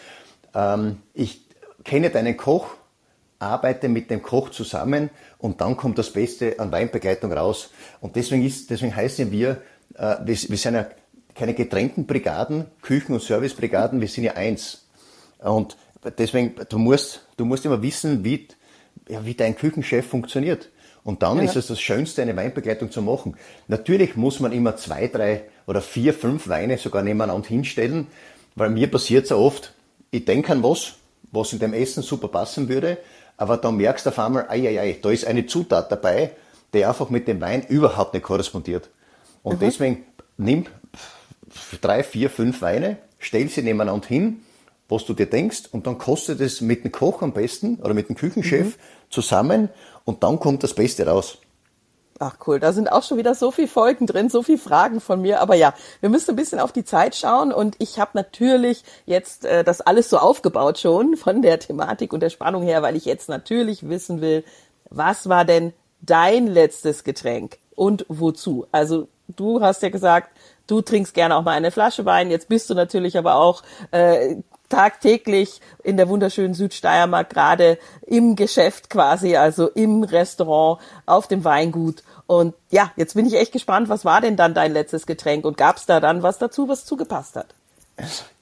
Ähm, 0.54 0.98
ich 1.12 1.42
kenne 1.84 2.10
deinen 2.10 2.36
Koch, 2.36 2.68
arbeite 3.38 3.88
mit 3.88 4.10
dem 4.10 4.22
Koch 4.22 4.50
zusammen 4.50 5.10
und 5.38 5.60
dann 5.60 5.76
kommt 5.76 5.98
das 5.98 6.10
Beste 6.10 6.58
an 6.58 6.72
Weinbegleitung 6.72 7.32
raus. 7.32 7.70
Und 8.00 8.16
deswegen 8.16 8.44
ist, 8.44 8.70
deswegen 8.70 8.94
heißen 8.94 9.30
wir, 9.30 9.62
äh, 9.94 10.16
wir, 10.24 10.36
wir 10.36 10.58
sind 10.58 10.74
ja 10.74 10.86
keine 11.34 11.52
getrennten 11.52 12.06
Brigaden, 12.06 12.66
Küchen- 12.80 13.12
und 13.12 13.22
Servicebrigaden, 13.22 14.00
wir 14.00 14.08
sind 14.08 14.24
ja 14.24 14.34
eins. 14.34 14.86
Und 15.38 15.76
deswegen, 16.16 16.54
du 16.68 16.78
musst, 16.78 17.26
du 17.36 17.44
musst 17.44 17.66
immer 17.66 17.82
wissen, 17.82 18.24
wie, 18.24 18.48
ja, 19.08 19.24
wie 19.24 19.34
dein 19.34 19.56
Küchenchef 19.56 20.06
funktioniert. 20.06 20.70
Und 21.02 21.22
dann 21.22 21.36
ja. 21.36 21.44
ist 21.44 21.56
es 21.56 21.66
das 21.66 21.80
Schönste, 21.80 22.22
eine 22.22 22.36
Weinbegleitung 22.36 22.90
zu 22.90 23.02
machen. 23.02 23.36
Natürlich 23.68 24.16
muss 24.16 24.40
man 24.40 24.52
immer 24.52 24.76
zwei, 24.76 25.06
drei 25.08 25.42
oder 25.66 25.82
vier, 25.82 26.14
fünf 26.14 26.48
Weine 26.48 26.78
sogar 26.78 27.02
nebeneinander 27.02 27.46
hinstellen, 27.46 28.06
weil 28.54 28.70
mir 28.70 28.90
passiert 28.90 29.24
es 29.24 29.30
ja 29.30 29.36
oft, 29.36 29.74
ich 30.10 30.24
denke 30.24 30.52
an 30.52 30.62
was, 30.62 30.94
was 31.30 31.52
in 31.52 31.58
dem 31.58 31.74
Essen 31.74 32.02
super 32.02 32.28
passen 32.28 32.68
würde, 32.68 32.98
aber 33.36 33.56
dann 33.56 33.76
merkst 33.76 34.06
du 34.06 34.10
auf 34.10 34.18
einmal, 34.18 34.46
ei, 34.48 34.68
ei, 34.68 34.80
ei, 34.80 34.98
da 35.00 35.10
ist 35.10 35.26
eine 35.26 35.46
Zutat 35.46 35.90
dabei, 35.90 36.30
die 36.72 36.84
einfach 36.84 37.10
mit 37.10 37.28
dem 37.28 37.40
Wein 37.40 37.62
überhaupt 37.68 38.14
nicht 38.14 38.22
korrespondiert. 38.22 38.88
Und 39.42 39.56
mhm. 39.56 39.66
deswegen 39.66 40.04
nimm 40.36 40.66
drei, 41.80 42.02
vier, 42.02 42.30
fünf 42.30 42.62
Weine, 42.62 42.96
stell 43.18 43.48
sie 43.48 43.62
nebeneinander 43.62 44.06
hin 44.06 44.40
was 44.88 45.04
du 45.04 45.14
dir 45.14 45.26
denkst 45.26 45.64
und 45.72 45.86
dann 45.86 45.98
kostet 45.98 46.40
es 46.40 46.60
mit 46.60 46.84
dem 46.84 46.92
Koch 46.92 47.22
am 47.22 47.32
besten 47.32 47.76
oder 47.76 47.94
mit 47.94 48.08
dem 48.08 48.16
Küchenchef 48.16 48.66
mhm. 48.66 48.80
zusammen 49.10 49.68
und 50.04 50.22
dann 50.22 50.38
kommt 50.38 50.62
das 50.62 50.74
Beste 50.74 51.06
raus. 51.06 51.38
Ach 52.20 52.36
cool, 52.46 52.60
da 52.60 52.72
sind 52.72 52.90
auch 52.92 53.02
schon 53.02 53.18
wieder 53.18 53.34
so 53.34 53.50
viele 53.50 53.66
Folgen 53.66 54.06
drin, 54.06 54.28
so 54.30 54.42
viele 54.42 54.58
Fragen 54.58 55.00
von 55.00 55.20
mir. 55.20 55.40
Aber 55.40 55.56
ja, 55.56 55.74
wir 56.00 56.08
müssen 56.10 56.30
ein 56.30 56.36
bisschen 56.36 56.60
auf 56.60 56.70
die 56.70 56.84
Zeit 56.84 57.16
schauen 57.16 57.52
und 57.52 57.74
ich 57.80 57.98
habe 57.98 58.12
natürlich 58.14 58.84
jetzt 59.04 59.44
äh, 59.44 59.64
das 59.64 59.80
alles 59.80 60.10
so 60.10 60.18
aufgebaut 60.18 60.78
schon 60.78 61.16
von 61.16 61.42
der 61.42 61.58
Thematik 61.58 62.12
und 62.12 62.20
der 62.20 62.30
Spannung 62.30 62.62
her, 62.62 62.82
weil 62.82 62.94
ich 62.94 63.04
jetzt 63.04 63.28
natürlich 63.28 63.88
wissen 63.88 64.20
will, 64.20 64.44
was 64.90 65.28
war 65.28 65.44
denn 65.44 65.72
dein 66.02 66.46
letztes 66.46 67.02
Getränk 67.02 67.58
und 67.74 68.06
wozu? 68.08 68.66
Also 68.70 69.08
du 69.28 69.60
hast 69.60 69.82
ja 69.82 69.88
gesagt, 69.88 70.30
du 70.68 70.82
trinkst 70.82 71.14
gerne 71.14 71.36
auch 71.36 71.42
mal 71.42 71.52
eine 71.52 71.72
Flasche 71.72 72.04
Wein. 72.04 72.30
Jetzt 72.30 72.48
bist 72.48 72.70
du 72.70 72.74
natürlich 72.74 73.18
aber 73.18 73.34
auch 73.34 73.62
äh, 73.90 74.36
tagtäglich 74.74 75.60
in 75.84 75.96
der 75.96 76.08
wunderschönen 76.08 76.54
Südsteiermark 76.54 77.30
gerade 77.30 77.78
im 78.06 78.34
Geschäft 78.34 78.90
quasi, 78.90 79.36
also 79.36 79.68
im 79.68 80.02
Restaurant, 80.02 80.80
auf 81.06 81.28
dem 81.28 81.44
Weingut. 81.44 82.02
Und 82.26 82.54
ja, 82.70 82.90
jetzt 82.96 83.14
bin 83.14 83.24
ich 83.24 83.34
echt 83.34 83.52
gespannt, 83.52 83.88
was 83.88 84.04
war 84.04 84.20
denn 84.20 84.36
dann 84.36 84.52
dein 84.52 84.72
letztes 84.72 85.06
Getränk 85.06 85.44
und 85.44 85.56
gab 85.56 85.76
es 85.76 85.86
da 85.86 86.00
dann 86.00 86.24
was 86.24 86.38
dazu, 86.38 86.68
was 86.68 86.84
zugepasst 86.84 87.36
hat? 87.36 87.54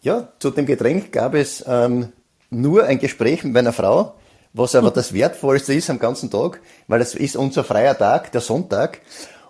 Ja, 0.00 0.28
zu 0.38 0.50
dem 0.50 0.64
Getränk 0.64 1.12
gab 1.12 1.34
es 1.34 1.62
ähm, 1.66 2.12
nur 2.48 2.84
ein 2.84 2.98
Gespräch 2.98 3.44
mit 3.44 3.52
meiner 3.52 3.74
Frau, 3.74 4.14
was 4.54 4.74
aber 4.74 4.90
das 4.92 5.12
Wertvollste 5.12 5.74
ist 5.74 5.90
am 5.90 5.98
ganzen 5.98 6.30
Tag, 6.30 6.60
weil 6.88 7.02
es 7.02 7.14
ist 7.14 7.36
unser 7.36 7.62
freier 7.62 7.98
Tag, 7.98 8.32
der 8.32 8.40
Sonntag. 8.40 9.00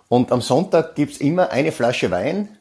Und 0.09 0.33
am 0.33 0.41
Sonntag 0.41 0.95
gibt's 0.95 1.17
immer 1.17 1.51
eine 1.51 1.71
Flasche 1.71 2.11
Wein 2.11 2.57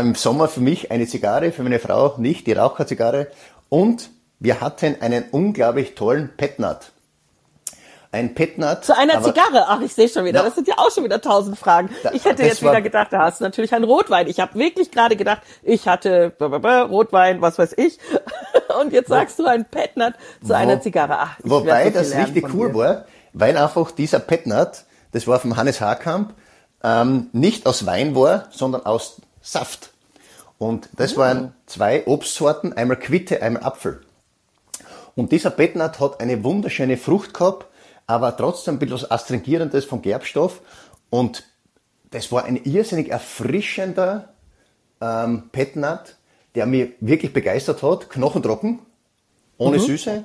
im 0.00 0.14
Sommer 0.14 0.48
für 0.48 0.60
mich 0.60 0.90
eine 0.90 1.06
Zigarre, 1.06 1.52
für 1.52 1.62
meine 1.62 1.78
Frau 1.78 2.14
nicht, 2.18 2.46
die 2.46 2.52
Raucherzigarre. 2.52 3.28
Und 3.68 4.10
wir 4.38 4.60
hatten 4.60 4.96
einen 5.00 5.24
unglaublich 5.30 5.94
tollen 5.94 6.30
Petnat. 6.36 6.92
Ein 8.10 8.34
Petnat. 8.34 8.86
Zu 8.86 8.96
einer 8.96 9.22
Zigarre. 9.22 9.66
Ach, 9.68 9.82
ich 9.82 9.92
sehe 9.92 10.08
schon 10.08 10.24
wieder. 10.24 10.40
Na, 10.40 10.46
das 10.46 10.54
sind 10.54 10.66
ja 10.66 10.74
auch 10.78 10.90
schon 10.90 11.04
wieder 11.04 11.20
tausend 11.20 11.58
Fragen. 11.58 11.90
ich 12.14 12.24
hätte 12.24 12.42
jetzt 12.42 12.62
wieder 12.62 12.80
gedacht, 12.80 13.08
da 13.10 13.24
hast 13.24 13.40
du 13.40 13.44
natürlich 13.44 13.74
einen 13.74 13.84
Rotwein. 13.84 14.28
Ich 14.28 14.40
habe 14.40 14.58
wirklich 14.58 14.90
gerade 14.90 15.14
gedacht, 15.14 15.42
ich 15.62 15.86
hatte 15.86 16.32
Rotwein, 16.40 17.42
was 17.42 17.58
weiß 17.58 17.74
ich. 17.76 17.98
Und 18.80 18.94
jetzt 18.94 19.08
sagst 19.08 19.38
wo, 19.38 19.42
du 19.42 19.50
ein 19.50 19.66
Petnat 19.66 20.14
zu 20.42 20.50
wo, 20.50 20.54
einer 20.54 20.80
Zigarre. 20.80 21.18
Ach, 21.18 21.36
wobei 21.42 21.90
so 21.90 21.98
das 21.98 22.14
richtig 22.14 22.54
cool 22.54 22.68
dir. 22.68 22.74
war, 22.74 23.04
weil 23.34 23.56
einfach 23.58 23.90
dieser 23.90 24.20
Petnat, 24.20 24.84
das 25.12 25.26
war 25.26 25.38
vom 25.38 25.56
Hannes 25.58 25.82
Haarkamp, 25.82 26.32
ähm, 26.82 27.28
nicht 27.32 27.66
aus 27.66 27.84
Wein 27.84 28.14
war, 28.14 28.46
sondern 28.50 28.86
aus 28.86 29.20
Saft. 29.48 29.92
Und 30.58 30.90
das 30.96 31.14
mhm. 31.14 31.20
waren 31.20 31.54
zwei 31.64 32.06
Obstsorten, 32.06 32.74
einmal 32.74 32.98
Quitte, 32.98 33.40
einmal 33.40 33.62
Apfel. 33.62 34.02
Und 35.14 35.32
dieser 35.32 35.50
Bettnut 35.50 36.00
hat 36.00 36.20
eine 36.20 36.44
wunderschöne 36.44 36.98
Frucht 36.98 37.32
gehabt, 37.32 37.66
aber 38.06 38.36
trotzdem 38.36 38.74
ein 38.74 38.78
bisschen 38.78 38.96
was 38.96 39.10
Astringierendes 39.10 39.86
vom 39.86 40.02
Gerbstoff. 40.02 40.60
Und 41.08 41.44
das 42.10 42.30
war 42.30 42.44
ein 42.44 42.56
irrsinnig 42.56 43.10
erfrischender 43.10 44.34
ähm, 45.00 45.48
Petnat, 45.50 46.16
der 46.54 46.66
mir 46.66 46.90
wirklich 47.00 47.32
begeistert 47.32 47.82
hat. 47.82 48.10
Knochentrocken, 48.10 48.80
ohne 49.56 49.78
mhm. 49.78 49.82
Süße. 49.82 50.24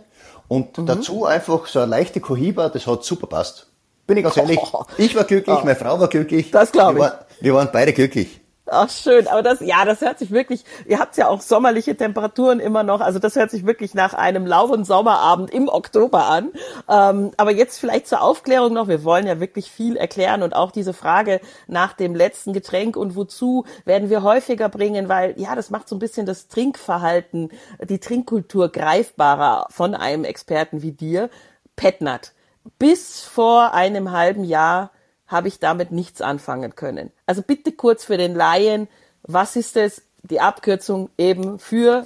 Und 0.49 0.77
mhm. 0.77 0.85
dazu 0.85 1.25
einfach 1.25 1.67
so 1.67 1.79
eine 1.79 1.89
leichte 1.89 2.19
Cohiba, 2.19 2.67
das 2.67 2.87
hat 2.87 3.05
super 3.05 3.27
passt. 3.27 3.67
Bin 4.05 4.17
ich 4.17 4.23
ganz 4.23 4.35
ehrlich. 4.35 4.59
Ich 4.97 5.15
war 5.15 5.23
glücklich, 5.23 5.63
meine 5.63 5.77
Frau 5.77 5.97
war 5.97 6.09
glücklich. 6.09 6.51
Das 6.51 6.73
glaube 6.73 6.93
ich. 6.93 6.97
Wir, 6.97 7.03
war, 7.03 7.25
wir 7.39 7.53
waren 7.53 7.69
beide 7.71 7.93
glücklich. 7.93 8.42
Ach 8.73 8.89
schön, 8.89 9.27
aber 9.27 9.43
das, 9.43 9.61
ja, 9.61 9.85
das 9.85 10.01
hört 10.01 10.19
sich 10.19 10.31
wirklich, 10.31 10.65
ihr 10.85 10.99
habt 10.99 11.15
ja 11.17 11.27
auch 11.27 11.41
sommerliche 11.41 11.95
Temperaturen 11.95 12.59
immer 12.59 12.83
noch, 12.83 13.01
also 13.01 13.19
das 13.19 13.35
hört 13.35 13.51
sich 13.51 13.65
wirklich 13.65 13.93
nach 13.93 14.13
einem 14.13 14.47
lauen 14.47 14.83
Sommerabend 14.83 15.51
im 15.51 15.69
Oktober 15.69 16.25
an. 16.25 16.51
Ähm, 16.89 17.31
aber 17.37 17.51
jetzt 17.51 17.79
vielleicht 17.79 18.07
zur 18.07 18.21
Aufklärung 18.21 18.73
noch, 18.73 18.87
wir 18.87 19.03
wollen 19.03 19.27
ja 19.27 19.39
wirklich 19.39 19.71
viel 19.71 19.95
erklären 19.95 20.41
und 20.41 20.55
auch 20.55 20.71
diese 20.71 20.93
Frage 20.93 21.39
nach 21.67 21.93
dem 21.93 22.15
letzten 22.15 22.53
Getränk 22.53 22.97
und 22.97 23.15
wozu 23.15 23.65
werden 23.85 24.09
wir 24.09 24.23
häufiger 24.23 24.69
bringen, 24.69 25.07
weil 25.07 25.39
ja, 25.39 25.55
das 25.55 25.69
macht 25.69 25.87
so 25.87 25.95
ein 25.95 25.99
bisschen 25.99 26.25
das 26.25 26.47
Trinkverhalten, 26.47 27.49
die 27.87 27.99
Trinkkultur 27.99 28.69
greifbarer 28.69 29.67
von 29.69 29.93
einem 29.93 30.23
Experten 30.23 30.81
wie 30.81 30.91
dir. 30.91 31.29
Petnat. 31.75 32.33
Bis 32.79 33.21
vor 33.21 33.73
einem 33.73 34.11
halben 34.11 34.43
Jahr 34.43 34.91
habe 35.33 35.49
ich 35.49 35.59
damit 35.59 35.91
nichts 35.91 36.21
anfangen 36.21 36.75
können. 36.75 37.11
Also 37.25 37.41
bitte 37.41 37.73
kurz 37.73 38.05
für 38.05 38.17
den 38.17 38.35
Laien, 38.35 38.87
was 39.23 39.57
ist 39.57 39.75
es, 39.75 40.03
die 40.21 40.39
Abkürzung 40.39 41.09
eben 41.17 41.59
für 41.59 42.05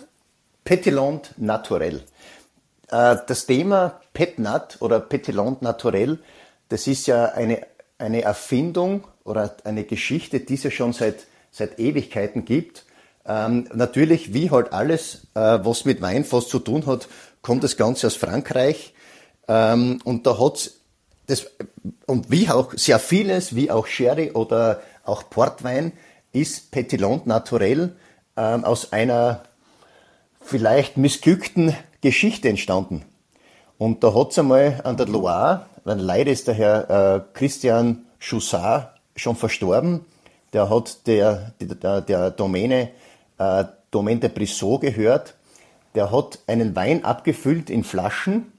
Petilant 0.64 1.36
Naturel. 1.38 2.04
Äh, 2.90 3.18
das 3.28 3.46
Thema 3.46 4.02
Petnat 4.14 4.78
oder 4.80 5.00
Petilant 5.00 5.62
Naturel, 5.62 6.20
das 6.70 6.88
ist 6.88 7.06
ja 7.06 7.26
eine, 7.26 7.62
eine 8.00 8.24
Erfindung 8.24 9.08
oder 9.24 9.56
eine 9.64 9.84
Geschichte, 9.84 10.40
die 10.40 10.56
es 10.56 10.64
ja 10.64 10.72
schon 10.72 10.94
seit, 10.94 11.28
seit 11.52 11.80
Ewigkeiten 11.80 12.46
gibt. 12.46 12.86
Ähm, 13.26 13.68
natürlich, 13.74 14.34
wie 14.34 14.52
halt 14.52 14.74
alles, 14.74 15.28
äh, 15.36 15.40
was 15.40 15.86
mit 15.86 16.02
Wein 16.02 16.26
fast 16.26 16.50
zu 16.50 16.60
tun 16.60 16.86
hat, 16.86 17.08
kommt 17.42 17.64
das 17.64 17.78
Ganze 17.78 18.08
aus 18.08 18.16
Frankreich. 18.16 18.94
Ähm, 19.48 20.00
und 20.04 20.26
da 20.26 20.40
hat 20.40 20.56
es 20.58 20.77
das, 21.28 21.46
und 22.06 22.32
wie 22.32 22.50
auch 22.50 22.74
sehr 22.74 23.00
vieles, 23.00 23.56
wie 23.56 23.70
auch 23.70 23.88
Sherry 23.88 24.32
oder 24.32 24.82
auch 25.04 25.30
Portwein, 25.30 25.94
ist 26.32 26.72
Petillon 26.72 27.22
naturell 27.26 27.96
ähm, 28.36 28.64
aus 28.64 28.92
einer 28.94 29.44
vielleicht 30.42 30.98
missglückten 30.98 31.76
Geschichte 32.02 32.50
entstanden. 32.50 33.04
Und 33.78 34.04
da 34.04 34.14
hat's 34.14 34.40
einmal 34.40 34.82
an 34.84 34.98
der 34.98 35.08
Loire, 35.08 35.66
weil 35.84 36.00
leider 36.00 36.32
ist 36.32 36.48
der 36.48 36.56
Herr 36.56 36.90
äh, 36.90 37.22
Christian 37.34 38.06
Choussard 38.20 38.94
schon 39.16 39.36
verstorben, 39.36 40.06
der 40.54 40.70
hat 40.70 41.06
der, 41.08 41.54
der, 41.60 42.02
der 42.02 42.32
Domäne 42.32 42.90
äh, 43.38 43.66
Domaine 43.92 44.20
de 44.20 44.30
Brissot 44.30 44.82
gehört, 44.82 45.36
der 45.96 46.12
hat 46.12 46.40
einen 46.48 46.76
Wein 46.76 47.04
abgefüllt 47.06 47.70
in 47.70 47.84
Flaschen 47.84 48.52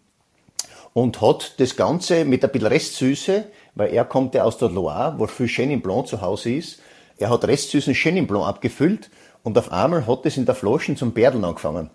und 0.92 1.20
hat 1.20 1.60
das 1.60 1.76
Ganze 1.76 2.24
mit 2.24 2.44
ein 2.44 2.50
bisschen 2.50 2.68
Restsüße, 2.68 3.44
weil 3.74 3.92
er 3.92 4.04
kommt 4.04 4.34
ja 4.34 4.44
aus 4.44 4.58
der 4.58 4.70
Loire, 4.70 5.14
wo 5.18 5.26
viel 5.26 5.46
Chenin 5.46 5.80
Blanc 5.80 6.08
zu 6.08 6.20
Hause 6.20 6.52
ist, 6.52 6.80
er 7.18 7.30
hat 7.30 7.44
Restsüßen 7.44 7.94
Chenin 7.94 8.26
Blanc 8.26 8.46
abgefüllt 8.46 9.10
und 9.42 9.58
auf 9.58 9.72
einmal 9.72 10.06
hat 10.06 10.24
es 10.26 10.36
in 10.36 10.46
der 10.46 10.54
Flasche 10.54 10.94
zum 10.94 11.12
Berdeln 11.12 11.44
angefangen. 11.44 11.90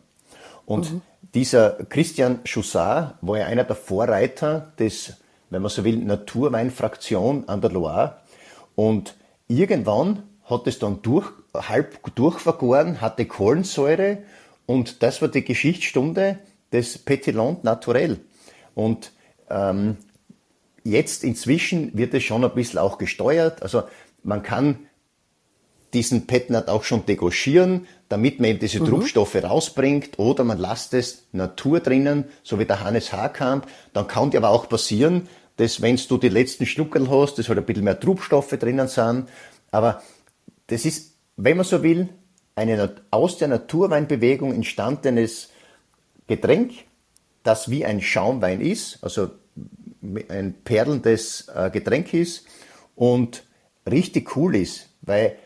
Und 0.65 0.91
mhm. 0.91 1.01
dieser 1.33 1.71
Christian 1.89 2.41
Choussard 2.45 3.15
war 3.21 3.37
ja 3.37 3.45
einer 3.45 3.63
der 3.63 3.75
Vorreiter 3.75 4.73
des, 4.79 5.13
wenn 5.49 5.61
man 5.61 5.69
so 5.69 5.83
will, 5.83 5.97
Naturweinfraktion 5.97 7.47
an 7.47 7.61
der 7.61 7.71
Loire. 7.71 8.17
Und 8.75 9.15
irgendwann 9.47 10.23
hat 10.45 10.67
es 10.67 10.79
dann 10.79 11.01
durch, 11.01 11.29
halb 11.53 12.15
durchvergoren, 12.15 13.01
hatte 13.01 13.25
Kohlensäure 13.25 14.19
und 14.65 15.03
das 15.03 15.21
war 15.21 15.29
die 15.29 15.43
Geschichtsstunde 15.43 16.39
des 16.71 16.97
Petit 16.97 17.35
Naturel. 17.35 18.19
Und 18.75 19.11
ähm, 19.49 19.97
jetzt 20.83 21.23
inzwischen 21.23 21.97
wird 21.97 22.13
es 22.13 22.23
schon 22.23 22.43
ein 22.43 22.53
bisschen 22.53 22.79
auch 22.79 22.97
gesteuert. 22.97 23.61
Also 23.61 23.83
man 24.23 24.43
kann 24.43 24.79
diesen 25.93 26.25
Petnat 26.25 26.69
auch 26.69 26.83
schon 26.83 27.05
degauchieren, 27.05 27.87
damit 28.09 28.39
man 28.39 28.51
eben 28.51 28.59
diese 28.59 28.79
mhm. 28.79 28.87
Trubstoffe 28.87 29.35
rausbringt 29.35 30.17
oder 30.17 30.43
man 30.43 30.57
lässt 30.57 30.93
es 30.93 31.27
Natur 31.31 31.79
drinnen, 31.79 32.25
so 32.43 32.59
wie 32.59 32.65
der 32.65 32.83
Hannes 32.83 33.13
Haarkamp. 33.13 33.67
Dann 33.93 34.07
kann 34.07 34.31
dir 34.31 34.37
aber 34.37 34.49
auch 34.49 34.67
passieren, 34.67 35.27
dass 35.57 35.81
wenn 35.81 35.97
du 35.97 36.17
die 36.17 36.29
letzten 36.29 36.65
Schnuckel 36.65 37.09
hast, 37.09 37.37
dass 37.37 37.47
halt 37.47 37.59
ein 37.59 37.65
bisschen 37.65 37.83
mehr 37.83 37.99
Trubstoffe 37.99 38.57
drinnen 38.57 38.87
sind. 38.87 39.29
Aber 39.71 40.01
das 40.67 40.85
ist, 40.85 41.13
wenn 41.37 41.57
man 41.57 41.65
so 41.65 41.83
will, 41.83 42.09
eine 42.55 42.95
aus 43.11 43.37
der 43.37 43.47
Naturweinbewegung 43.47 44.53
entstandenes 44.53 45.49
Getränk, 46.27 46.71
das 47.43 47.69
wie 47.69 47.85
ein 47.85 48.01
Schaumwein 48.01 48.61
ist, 48.61 48.99
also 49.01 49.29
ein 50.29 50.55
perlendes 50.63 51.47
äh, 51.53 51.69
Getränk 51.69 52.13
ist 52.13 52.45
und 52.95 53.43
richtig 53.89 54.35
cool 54.35 54.55
ist, 54.55 54.89
weil 55.01 55.37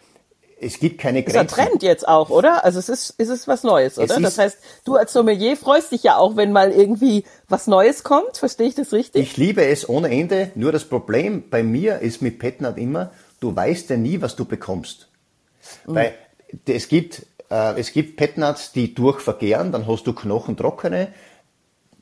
es 0.60 0.80
gibt 0.80 1.00
keine 1.00 1.22
Grenzen. 1.22 1.46
Ist 1.46 1.60
ein 1.60 1.68
Trend 1.70 1.84
jetzt 1.84 2.08
auch, 2.08 2.30
oder? 2.30 2.66
Also 2.66 2.80
es 2.80 2.90
ist, 2.90 3.12
ist 3.12 3.30
es 3.30 3.48
was 3.48 3.64
Neues, 3.64 4.00
oder? 4.00 4.20
Das 4.20 4.38
heißt, 4.38 4.58
du 4.86 4.96
als 4.96 5.14
Sommelier 5.14 5.56
freust 5.56 5.92
dich 5.92 6.04
ja 6.04 6.18
auch, 6.18 6.36
wenn 6.36 6.52
mal 6.52 6.72
irgendwie 6.72 7.26
was 7.48 7.68
Neues 7.68 8.04
kommt. 8.04 8.38
Verstehe 8.38 8.68
ich 8.68 8.76
das 8.76 8.92
richtig? 8.92 9.22
Ich 9.22 9.38
liebe 9.38 9.64
es 9.66 9.88
ohne 9.88 10.10
Ende. 10.10 10.52
Nur 10.56 10.72
das 10.72 10.86
Problem 10.86 11.44
bei 11.50 11.62
mir 11.62 12.00
ist 12.00 12.22
mit 12.22 12.40
Petnat 12.40 12.78
immer, 12.78 13.12
du 13.40 13.56
weißt 13.56 13.90
ja 13.92 13.98
nie, 13.98 14.22
was 14.22 14.36
du 14.36 14.46
bekommst. 14.46 15.10
Mhm. 15.86 15.96
Weil 15.96 16.16
es 16.66 16.88
gibt, 16.88 17.26
äh, 17.52 17.80
es 17.80 17.92
gibt 17.92 18.18
Petnats, 18.18 18.72
die 18.72 18.96
durchvergären, 18.96 19.72
dann 19.72 19.86
hast 19.86 20.08
du 20.08 20.14
knochentrockene, 20.14 21.10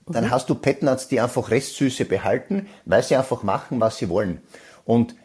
dann 0.08 0.26
mhm. 0.26 0.32
hast 0.32 0.50
du 0.50 0.56
Petnats, 0.56 1.08
die 1.08 1.20
einfach 1.20 1.50
Restsüße 1.50 2.06
behalten, 2.06 2.68
weil 2.86 3.04
sie 3.04 3.16
einfach 3.16 3.44
machen, 3.44 3.80
was 3.80 3.98
sie 3.98 4.10
wollen. 4.10 4.42
Und 4.86 5.16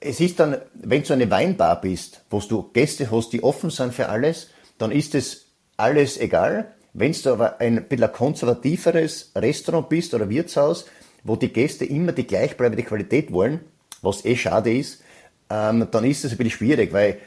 es 0.00 0.20
ist 0.20 0.40
dann, 0.40 0.58
wenn 0.74 1.02
du 1.02 1.12
eine 1.12 1.30
Weinbar 1.30 1.80
bist, 1.80 2.24
wo 2.30 2.40
du 2.40 2.70
Gäste 2.72 3.10
hast, 3.10 3.32
die 3.32 3.42
offen 3.42 3.70
sind 3.70 3.94
für 3.94 4.08
alles, 4.08 4.50
dann 4.78 4.90
ist 4.90 5.14
es 5.14 5.46
alles 5.76 6.18
egal. 6.18 6.74
Wenn 6.92 7.12
du 7.12 7.32
aber 7.32 7.60
ein 7.60 7.88
bisschen 7.88 8.12
konservativeres 8.12 9.32
Restaurant 9.36 9.88
bist 9.88 10.12
oder 10.14 10.28
Wirtshaus, 10.28 10.86
wo 11.24 11.36
die 11.36 11.52
Gäste 11.52 11.84
immer 11.84 12.12
die 12.12 12.26
gleichbleibende 12.26 12.82
Qualität 12.82 13.32
wollen, 13.32 13.60
was 14.02 14.24
eh 14.24 14.36
schade 14.36 14.76
ist, 14.76 15.02
ähm, 15.48 15.86
dann 15.90 16.04
ist 16.04 16.24
es 16.24 16.32
ein 16.32 16.38
bisschen 16.38 16.58
schwierig, 16.58 16.92
weil 16.92 17.18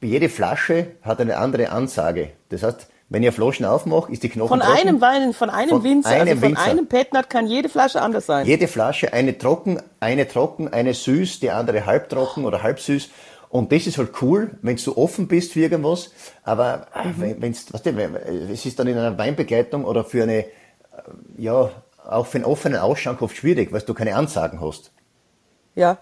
jede 0.00 0.28
Flasche 0.28 0.88
hat 1.02 1.20
eine 1.20 1.36
andere 1.36 1.70
Ansage. 1.70 2.30
Das 2.48 2.62
heißt, 2.62 2.88
wenn 3.10 3.22
ihr 3.22 3.32
Flaschen 3.32 3.64
aufmacht, 3.64 4.10
ist 4.10 4.22
die 4.22 4.28
Knochen 4.28 4.48
Von 4.48 4.60
trocken. 4.60 4.78
einem 4.78 5.00
Wein, 5.00 5.32
von 5.32 5.48
einem 5.48 5.70
von 5.70 5.84
Winzer, 5.84 6.10
einem 6.10 6.28
also 6.28 6.40
von 6.40 6.50
Winzer. 6.50 6.62
einem 6.62 6.86
Petnat 6.86 7.30
kann 7.30 7.46
jede 7.46 7.68
Flasche 7.68 8.02
anders 8.02 8.26
sein. 8.26 8.46
Jede 8.46 8.68
Flasche, 8.68 9.12
eine 9.12 9.38
trocken, 9.38 9.80
eine 10.00 10.28
trocken, 10.28 10.68
eine 10.72 10.92
süß, 10.92 11.40
die 11.40 11.50
andere 11.50 11.86
halbtrocken 11.86 12.44
oder 12.44 12.62
halb 12.62 12.80
süß. 12.80 13.08
Und 13.48 13.72
das 13.72 13.86
ist 13.86 13.96
halt 13.96 14.10
cool, 14.20 14.50
wenn 14.60 14.76
du 14.76 14.96
offen 14.98 15.26
bist 15.26 15.52
für 15.52 15.60
irgendwas. 15.60 16.10
Aber 16.42 16.86
äh, 16.94 17.08
mhm. 17.08 17.14
wenn, 17.16 17.42
wenn's, 17.42 17.72
weißt 17.72 17.86
du, 17.86 17.90
es 18.52 18.66
ist 18.66 18.78
dann 18.78 18.86
in 18.86 18.98
einer 18.98 19.16
Weinbegleitung 19.16 19.84
oder 19.86 20.04
für 20.04 20.24
eine, 20.24 20.40
äh, 20.40 20.48
ja, 21.38 21.70
auch 22.06 22.26
für 22.26 22.36
einen 22.36 22.44
offenen 22.44 22.78
Ausschank 22.78 23.22
oft 23.22 23.36
schwierig, 23.36 23.72
weil 23.72 23.80
du 23.80 23.94
keine 23.94 24.16
Ansagen 24.16 24.60
hast. 24.60 24.92
Ja, 25.74 25.98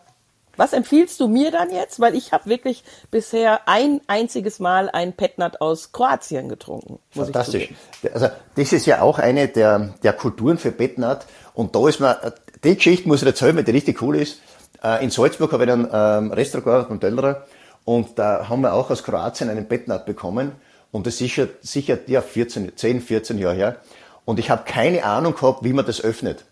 was 0.57 0.73
empfiehlst 0.73 1.21
du 1.21 1.29
mir 1.29 1.51
dann 1.51 1.71
jetzt? 1.71 2.01
Weil 2.01 2.14
ich 2.14 2.33
habe 2.33 2.49
wirklich 2.49 2.85
bisher 3.11 3.69
ein 3.69 4.01
einziges 4.07 4.59
Mal 4.59 4.88
ein 4.90 5.12
Petnat 5.12 5.61
aus 5.61 5.92
Kroatien 5.92 6.49
getrunken. 6.49 6.99
Fantastisch. 7.11 7.71
Also 8.12 8.29
das 8.55 8.73
ist 8.73 8.87
ja 8.87 9.03
auch 9.03 9.19
eine 9.19 9.49
der, 9.49 9.95
der 10.03 10.12
Kulturen 10.12 10.59
für 10.59 10.73
Petnat. 10.73 11.27
Und 11.55 11.75
da 11.75 11.88
ist 11.88 12.01
man, 12.01 12.16
die 12.64 12.75
Geschichte 12.75 13.09
muss 13.09 13.23
ich 13.23 13.27
erzählen, 13.27 13.57
weil 13.57 13.64
die 13.64 13.73
richtig 13.73 14.03
cool 14.03 14.16
ist. 14.16 14.40
Äh, 14.83 15.03
in 15.05 15.11
Salzburg 15.11 15.53
habe 15.53 15.64
ich 15.64 15.71
ein 15.71 15.88
ähm, 15.92 16.33
Restaurant 16.33 16.88
gearbeitet 16.88 17.01
beim 17.01 17.37
und 17.85 18.19
da 18.19 18.49
haben 18.49 18.62
wir 18.62 18.75
auch 18.75 18.90
aus 18.90 19.05
Kroatien 19.05 19.49
einen 19.49 19.69
Petnat 19.69 20.07
bekommen. 20.07 20.53
Und 20.90 21.07
das 21.07 21.14
ist 21.14 21.19
sicher, 21.19 21.49
sicher 21.62 21.99
ja, 22.09 22.21
14, 22.21 22.77
10, 22.77 23.01
14 23.01 23.38
Jahre 23.38 23.55
her. 23.55 23.77
Und 24.25 24.40
ich 24.40 24.51
habe 24.51 24.64
keine 24.64 25.05
Ahnung 25.05 25.35
gehabt, 25.35 25.62
wie 25.62 25.73
man 25.73 25.87
das 25.87 26.01
öffnet. 26.01 26.45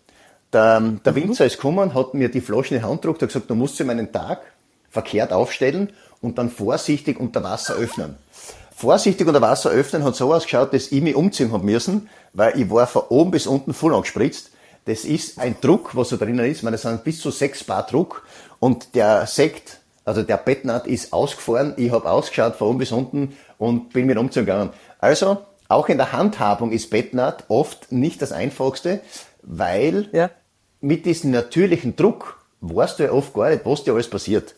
Der, 0.55 0.79
der 0.79 1.11
mhm. 1.11 1.15
Winzer 1.17 1.45
ist 1.45 1.57
gekommen, 1.57 1.93
hat 1.93 2.13
mir 2.13 2.29
die 2.29 2.39
Flasche 2.39 2.75
in 2.75 2.79
die 2.79 2.87
Hand 2.87 3.01
gedruckt, 3.01 3.21
hat 3.21 3.27
gesagt, 3.27 3.49
du 3.49 3.55
musst 3.55 3.75
sie 3.75 3.83
meinen 3.83 4.13
Tag 4.13 4.39
verkehrt 4.89 5.33
aufstellen 5.33 5.91
und 6.21 6.37
dann 6.37 6.49
vorsichtig 6.49 7.19
unter 7.19 7.43
Wasser 7.43 7.75
öffnen. 7.75 8.15
Vorsichtig 8.73 9.27
unter 9.27 9.41
Wasser 9.41 9.69
öffnen 9.71 10.05
hat 10.05 10.15
so 10.15 10.33
ausgeschaut, 10.33 10.73
dass 10.73 10.93
ich 10.93 11.01
mich 11.01 11.13
umziehen 11.13 11.51
habe 11.51 11.65
müssen, 11.65 12.09
weil 12.31 12.57
ich 12.57 12.69
war 12.69 12.87
von 12.87 13.01
oben 13.09 13.31
bis 13.31 13.47
unten 13.47 13.73
voll 13.73 13.93
angespritzt. 13.93 14.51
Das 14.85 15.03
ist 15.03 15.39
ein 15.39 15.57
Druck, 15.59 15.93
was 15.93 16.09
da 16.09 16.15
drinnen 16.15 16.45
ist. 16.45 16.59
Ich 16.59 16.63
meine, 16.63 16.75
das 16.75 16.83
sind 16.83 17.03
bis 17.03 17.19
zu 17.19 17.31
sechs 17.31 17.65
Bar 17.65 17.85
Druck 17.85 18.25
und 18.59 18.95
der 18.95 19.27
Sekt, 19.27 19.79
also 20.05 20.23
der 20.23 20.37
Bettnat 20.37 20.87
ist 20.87 21.11
ausgefahren. 21.11 21.73
Ich 21.75 21.91
habe 21.91 22.09
ausgeschaut 22.09 22.55
von 22.55 22.69
oben 22.69 22.77
bis 22.77 22.93
unten 22.93 23.35
und 23.57 23.91
bin 23.91 24.05
mit 24.05 24.17
umziehen 24.17 24.45
gegangen. 24.45 24.69
Also, 24.99 25.39
auch 25.67 25.89
in 25.89 25.97
der 25.97 26.13
Handhabung 26.13 26.71
ist 26.71 26.91
Bettnat 26.91 27.43
oft 27.49 27.91
nicht 27.91 28.21
das 28.21 28.31
einfachste, 28.31 29.01
weil 29.41 30.07
ja 30.13 30.29
mit 30.85 31.07
diesem 31.07 31.31
natürlichen 31.31 31.95
Druck 31.95 32.39
weißt 32.61 32.99
du 32.99 33.03
ja 33.05 33.11
oft 33.11 33.33
gar 33.33 33.49
nicht, 33.49 33.65
was 33.65 33.83
dir 33.83 33.93
alles 33.93 34.07
passiert. 34.07 34.53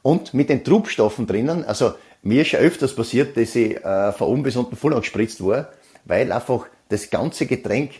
Und 0.00 0.32
mit 0.32 0.48
den 0.48 0.62
Trubstoffen 0.62 1.26
drinnen, 1.26 1.64
also 1.64 1.94
mir 2.22 2.42
ist 2.42 2.48
schon 2.48 2.60
öfters 2.60 2.94
passiert, 2.94 3.36
dass 3.36 3.56
ich 3.56 3.84
äh, 3.84 4.12
von 4.12 4.28
oben 4.28 4.42
bis 4.44 4.54
unten 4.54 4.76
voll 4.76 4.94
angespritzt 4.94 5.44
war, 5.44 5.68
weil 6.04 6.30
einfach 6.30 6.66
das 6.88 7.10
ganze 7.10 7.46
Getränk 7.46 7.94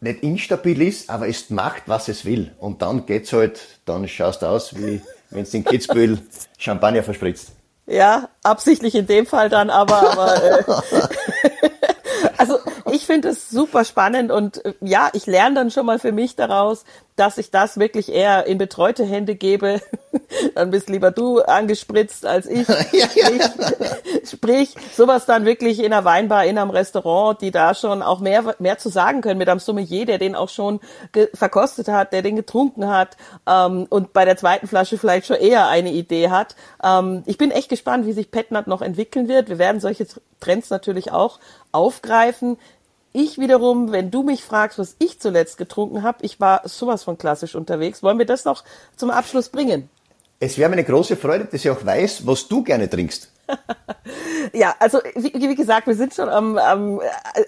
nicht 0.00 0.22
instabil 0.22 0.82
ist, 0.82 1.08
aber 1.08 1.28
es 1.28 1.48
macht, 1.48 1.84
was 1.86 2.08
es 2.08 2.26
will. 2.26 2.52
Und 2.58 2.82
dann 2.82 3.06
geht's 3.06 3.32
halt, 3.32 3.80
dann 3.86 4.06
schaust 4.06 4.42
du 4.42 4.46
aus, 4.46 4.76
wie 4.76 5.00
wenn 5.30 5.44
es 5.44 5.50
den 5.50 5.64
Kitzbühel 5.64 6.18
Champagner 6.58 7.02
verspritzt. 7.02 7.52
Ja, 7.86 8.28
absichtlich 8.42 8.94
in 8.94 9.06
dem 9.06 9.24
Fall 9.24 9.48
dann, 9.48 9.70
aber, 9.70 10.12
aber 10.12 10.44
äh, 10.44 10.64
also 12.36 12.58
ich 13.04 13.06
finde 13.06 13.28
es 13.28 13.50
super 13.50 13.84
spannend 13.84 14.32
und 14.32 14.64
äh, 14.64 14.72
ja, 14.80 15.10
ich 15.12 15.26
lerne 15.26 15.56
dann 15.56 15.70
schon 15.70 15.84
mal 15.84 15.98
für 15.98 16.10
mich 16.10 16.36
daraus, 16.36 16.86
dass 17.16 17.36
ich 17.36 17.50
das 17.50 17.78
wirklich 17.78 18.10
eher 18.10 18.46
in 18.46 18.56
betreute 18.56 19.04
Hände 19.04 19.34
gebe. 19.34 19.82
dann 20.54 20.70
bist 20.70 20.88
lieber 20.88 21.10
du 21.10 21.40
angespritzt 21.40 22.24
als 22.24 22.46
ich. 22.46 22.66
ja, 22.92 23.06
ja. 23.14 23.40
Sprich, 24.24 24.24
sprich, 24.30 24.74
sowas 24.96 25.26
dann 25.26 25.44
wirklich 25.44 25.80
in 25.80 25.92
einer 25.92 26.06
Weinbar, 26.06 26.46
in 26.46 26.56
einem 26.56 26.70
Restaurant, 26.70 27.42
die 27.42 27.50
da 27.50 27.74
schon 27.74 28.00
auch 28.00 28.20
mehr, 28.20 28.54
mehr 28.58 28.78
zu 28.78 28.88
sagen 28.88 29.20
können 29.20 29.36
mit 29.36 29.50
einem 29.50 29.60
Sommelier, 29.60 30.06
der 30.06 30.16
den 30.16 30.34
auch 30.34 30.48
schon 30.48 30.80
verkostet 31.34 31.88
hat, 31.88 32.14
der 32.14 32.22
den 32.22 32.36
getrunken 32.36 32.88
hat 32.88 33.18
ähm, 33.46 33.86
und 33.90 34.14
bei 34.14 34.24
der 34.24 34.38
zweiten 34.38 34.66
Flasche 34.66 34.96
vielleicht 34.96 35.26
schon 35.26 35.36
eher 35.36 35.68
eine 35.68 35.92
Idee 35.92 36.30
hat. 36.30 36.56
Ähm, 36.82 37.22
ich 37.26 37.36
bin 37.36 37.50
echt 37.50 37.68
gespannt, 37.68 38.06
wie 38.06 38.14
sich 38.14 38.30
Petnat 38.30 38.66
noch 38.66 38.80
entwickeln 38.80 39.28
wird. 39.28 39.50
Wir 39.50 39.58
werden 39.58 39.78
solche 39.78 40.06
Trends 40.40 40.70
natürlich 40.70 41.12
auch 41.12 41.38
aufgreifen. 41.70 42.56
Ich 43.16 43.38
wiederum, 43.38 43.92
wenn 43.92 44.10
du 44.10 44.24
mich 44.24 44.42
fragst, 44.42 44.76
was 44.76 44.96
ich 44.98 45.20
zuletzt 45.20 45.56
getrunken 45.56 46.02
habe, 46.02 46.18
ich 46.22 46.40
war 46.40 46.68
sowas 46.68 47.04
von 47.04 47.16
klassisch 47.16 47.54
unterwegs. 47.54 48.02
Wollen 48.02 48.18
wir 48.18 48.26
das 48.26 48.44
noch 48.44 48.64
zum 48.96 49.10
Abschluss 49.10 49.50
bringen? 49.50 49.88
Es 50.40 50.58
wäre 50.58 50.68
mir 50.68 50.74
eine 50.74 50.84
große 50.84 51.14
Freude, 51.16 51.44
dass 51.44 51.64
ich 51.64 51.70
auch 51.70 51.86
weiß, 51.86 52.26
was 52.26 52.48
du 52.48 52.64
gerne 52.64 52.90
trinkst. 52.90 53.30
Ja, 54.52 54.74
also 54.78 54.98
wie, 55.14 55.32
wie, 55.34 55.54
gesagt, 55.54 55.86
wir 55.86 55.94
sind 55.94 56.14
schon 56.14 56.28
am, 56.28 56.58
am 56.58 57.00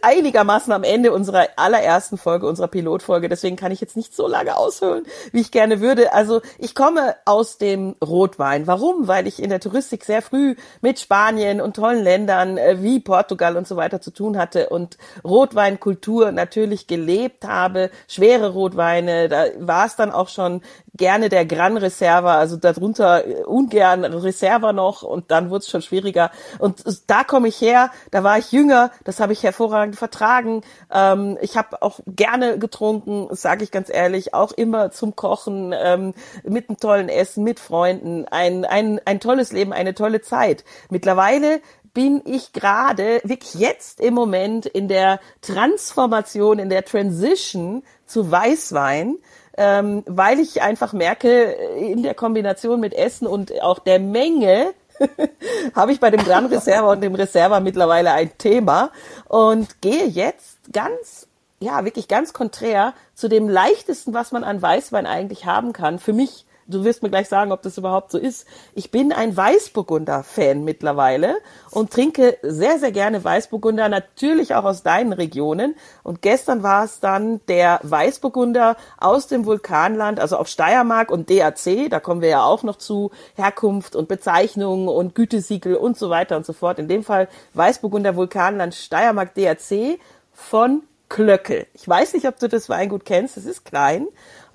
einigermaßen 0.02 0.72
am 0.72 0.82
Ende 0.82 1.12
unserer 1.12 1.48
allerersten 1.56 2.16
Folge, 2.16 2.48
unserer 2.48 2.68
Pilotfolge. 2.68 3.28
Deswegen 3.28 3.56
kann 3.56 3.72
ich 3.72 3.80
jetzt 3.80 3.96
nicht 3.96 4.14
so 4.14 4.26
lange 4.26 4.56
ausholen, 4.56 5.04
wie 5.32 5.40
ich 5.40 5.50
gerne 5.50 5.80
würde. 5.80 6.12
Also 6.12 6.40
ich 6.58 6.74
komme 6.74 7.14
aus 7.26 7.58
dem 7.58 7.94
Rotwein. 8.02 8.66
Warum? 8.66 9.06
Weil 9.06 9.26
ich 9.26 9.42
in 9.42 9.50
der 9.50 9.60
Touristik 9.60 10.04
sehr 10.04 10.22
früh 10.22 10.56
mit 10.80 10.98
Spanien 10.98 11.60
und 11.60 11.76
tollen 11.76 12.02
Ländern 12.02 12.56
äh, 12.56 12.82
wie 12.82 13.00
Portugal 13.00 13.56
und 13.56 13.68
so 13.68 13.76
weiter 13.76 14.00
zu 14.00 14.10
tun 14.10 14.38
hatte 14.38 14.70
und 14.70 14.96
Rotweinkultur 15.24 16.32
natürlich 16.32 16.86
gelebt 16.86 17.46
habe. 17.46 17.90
Schwere 18.08 18.52
Rotweine, 18.52 19.28
da 19.28 19.44
war 19.58 19.86
es 19.86 19.96
dann 19.96 20.10
auch 20.10 20.28
schon 20.28 20.62
gerne 20.96 21.28
der 21.28 21.46
Gran 21.46 21.76
Reserva, 21.76 22.36
also 22.36 22.56
darunter 22.56 23.26
äh, 23.26 23.42
ungern 23.44 24.04
Reserva 24.04 24.72
noch 24.72 25.02
und 25.02 25.30
dann 25.30 25.50
wurde 25.50 25.60
es 25.60 25.68
schon 25.68 25.82
schwieriger. 25.82 26.30
Und 26.58 26.82
da 27.06 27.24
komme 27.24 27.48
ich 27.48 27.60
her, 27.60 27.90
da 28.10 28.24
war 28.24 28.38
ich 28.38 28.52
jünger, 28.52 28.90
das 29.04 29.20
habe 29.20 29.32
ich 29.32 29.42
hervorragend 29.42 29.96
vertragen. 29.96 30.62
Ähm, 30.92 31.38
ich 31.40 31.56
habe 31.56 31.82
auch 31.82 32.00
gerne 32.06 32.58
getrunken, 32.58 33.28
sage 33.30 33.64
ich 33.64 33.70
ganz 33.70 33.88
ehrlich, 33.90 34.34
auch 34.34 34.52
immer 34.52 34.90
zum 34.90 35.16
Kochen, 35.16 35.74
ähm, 35.76 36.14
mit 36.44 36.68
einem 36.68 36.78
tollen 36.78 37.08
Essen, 37.08 37.44
mit 37.44 37.60
Freunden, 37.60 38.26
ein, 38.28 38.64
ein, 38.64 39.00
ein 39.04 39.20
tolles 39.20 39.52
Leben, 39.52 39.72
eine 39.72 39.94
tolle 39.94 40.20
Zeit. 40.20 40.64
Mittlerweile 40.90 41.60
bin 41.96 42.20
ich 42.26 42.52
gerade 42.52 43.22
wirklich 43.24 43.54
jetzt 43.54 44.00
im 44.02 44.12
Moment 44.12 44.66
in 44.66 44.86
der 44.86 45.18
Transformation, 45.40 46.58
in 46.58 46.68
der 46.68 46.84
Transition 46.84 47.82
zu 48.04 48.30
Weißwein 48.30 49.16
ähm, 49.56 50.02
weil 50.06 50.38
ich 50.38 50.62
einfach 50.62 50.92
merke, 50.92 51.52
in 51.78 52.02
der 52.02 52.14
Kombination 52.14 52.80
mit 52.80 52.94
Essen 52.94 53.26
und 53.26 53.60
auch 53.62 53.78
der 53.78 53.98
Menge 53.98 54.74
habe 55.74 55.92
ich 55.92 56.00
bei 56.00 56.10
dem 56.10 56.24
Gran 56.24 56.46
Reserva 56.46 56.92
und 56.92 57.00
dem 57.02 57.14
Reserva 57.14 57.60
mittlerweile 57.60 58.12
ein 58.12 58.36
Thema 58.38 58.90
und 59.28 59.80
gehe 59.80 60.06
jetzt 60.06 60.58
ganz, 60.72 61.26
ja, 61.60 61.84
wirklich 61.84 62.08
ganz 62.08 62.32
konträr 62.32 62.94
zu 63.14 63.28
dem 63.28 63.48
leichtesten, 63.48 64.14
was 64.14 64.32
man 64.32 64.44
an 64.44 64.60
Weißwein 64.60 65.06
eigentlich 65.06 65.46
haben 65.46 65.72
kann. 65.72 65.98
Für 65.98 66.12
mich 66.12 66.46
du 66.68 66.84
wirst 66.84 67.02
mir 67.02 67.10
gleich 67.10 67.28
sagen, 67.28 67.52
ob 67.52 67.62
das 67.62 67.78
überhaupt 67.78 68.10
so 68.10 68.18
ist. 68.18 68.46
Ich 68.74 68.90
bin 68.90 69.12
ein 69.12 69.36
Weißburgunder-Fan 69.36 70.64
mittlerweile 70.64 71.36
und 71.70 71.92
trinke 71.92 72.38
sehr, 72.42 72.78
sehr 72.78 72.92
gerne 72.92 73.22
Weißburgunder, 73.22 73.88
natürlich 73.88 74.54
auch 74.54 74.64
aus 74.64 74.82
deinen 74.82 75.12
Regionen. 75.12 75.76
Und 76.02 76.22
gestern 76.22 76.62
war 76.62 76.84
es 76.84 77.00
dann 77.00 77.40
der 77.48 77.80
Weißburgunder 77.82 78.76
aus 78.98 79.26
dem 79.26 79.46
Vulkanland, 79.46 80.20
also 80.20 80.36
auf 80.36 80.48
Steiermark 80.48 81.10
und 81.10 81.30
DAC, 81.30 81.88
da 81.90 82.00
kommen 82.00 82.20
wir 82.20 82.28
ja 82.28 82.44
auch 82.44 82.62
noch 82.62 82.76
zu, 82.76 83.10
Herkunft 83.34 83.96
und 83.96 84.08
Bezeichnung 84.08 84.88
und 84.88 85.14
Gütesiegel 85.14 85.76
und 85.76 85.96
so 85.96 86.10
weiter 86.10 86.36
und 86.36 86.46
so 86.46 86.52
fort. 86.52 86.78
In 86.78 86.88
dem 86.88 87.02
Fall 87.02 87.28
Weißburgunder 87.54 88.16
Vulkanland 88.16 88.74
Steiermark 88.74 89.34
DAC 89.34 89.98
von 90.32 90.82
Klöckel. 91.08 91.66
Ich 91.74 91.88
weiß 91.88 92.14
nicht, 92.14 92.26
ob 92.26 92.38
du 92.38 92.48
das 92.48 92.68
Weingut 92.68 93.04
kennst, 93.04 93.36
es 93.36 93.44
ist 93.44 93.64
klein. 93.64 94.08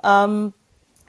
Ähm, 0.03 0.53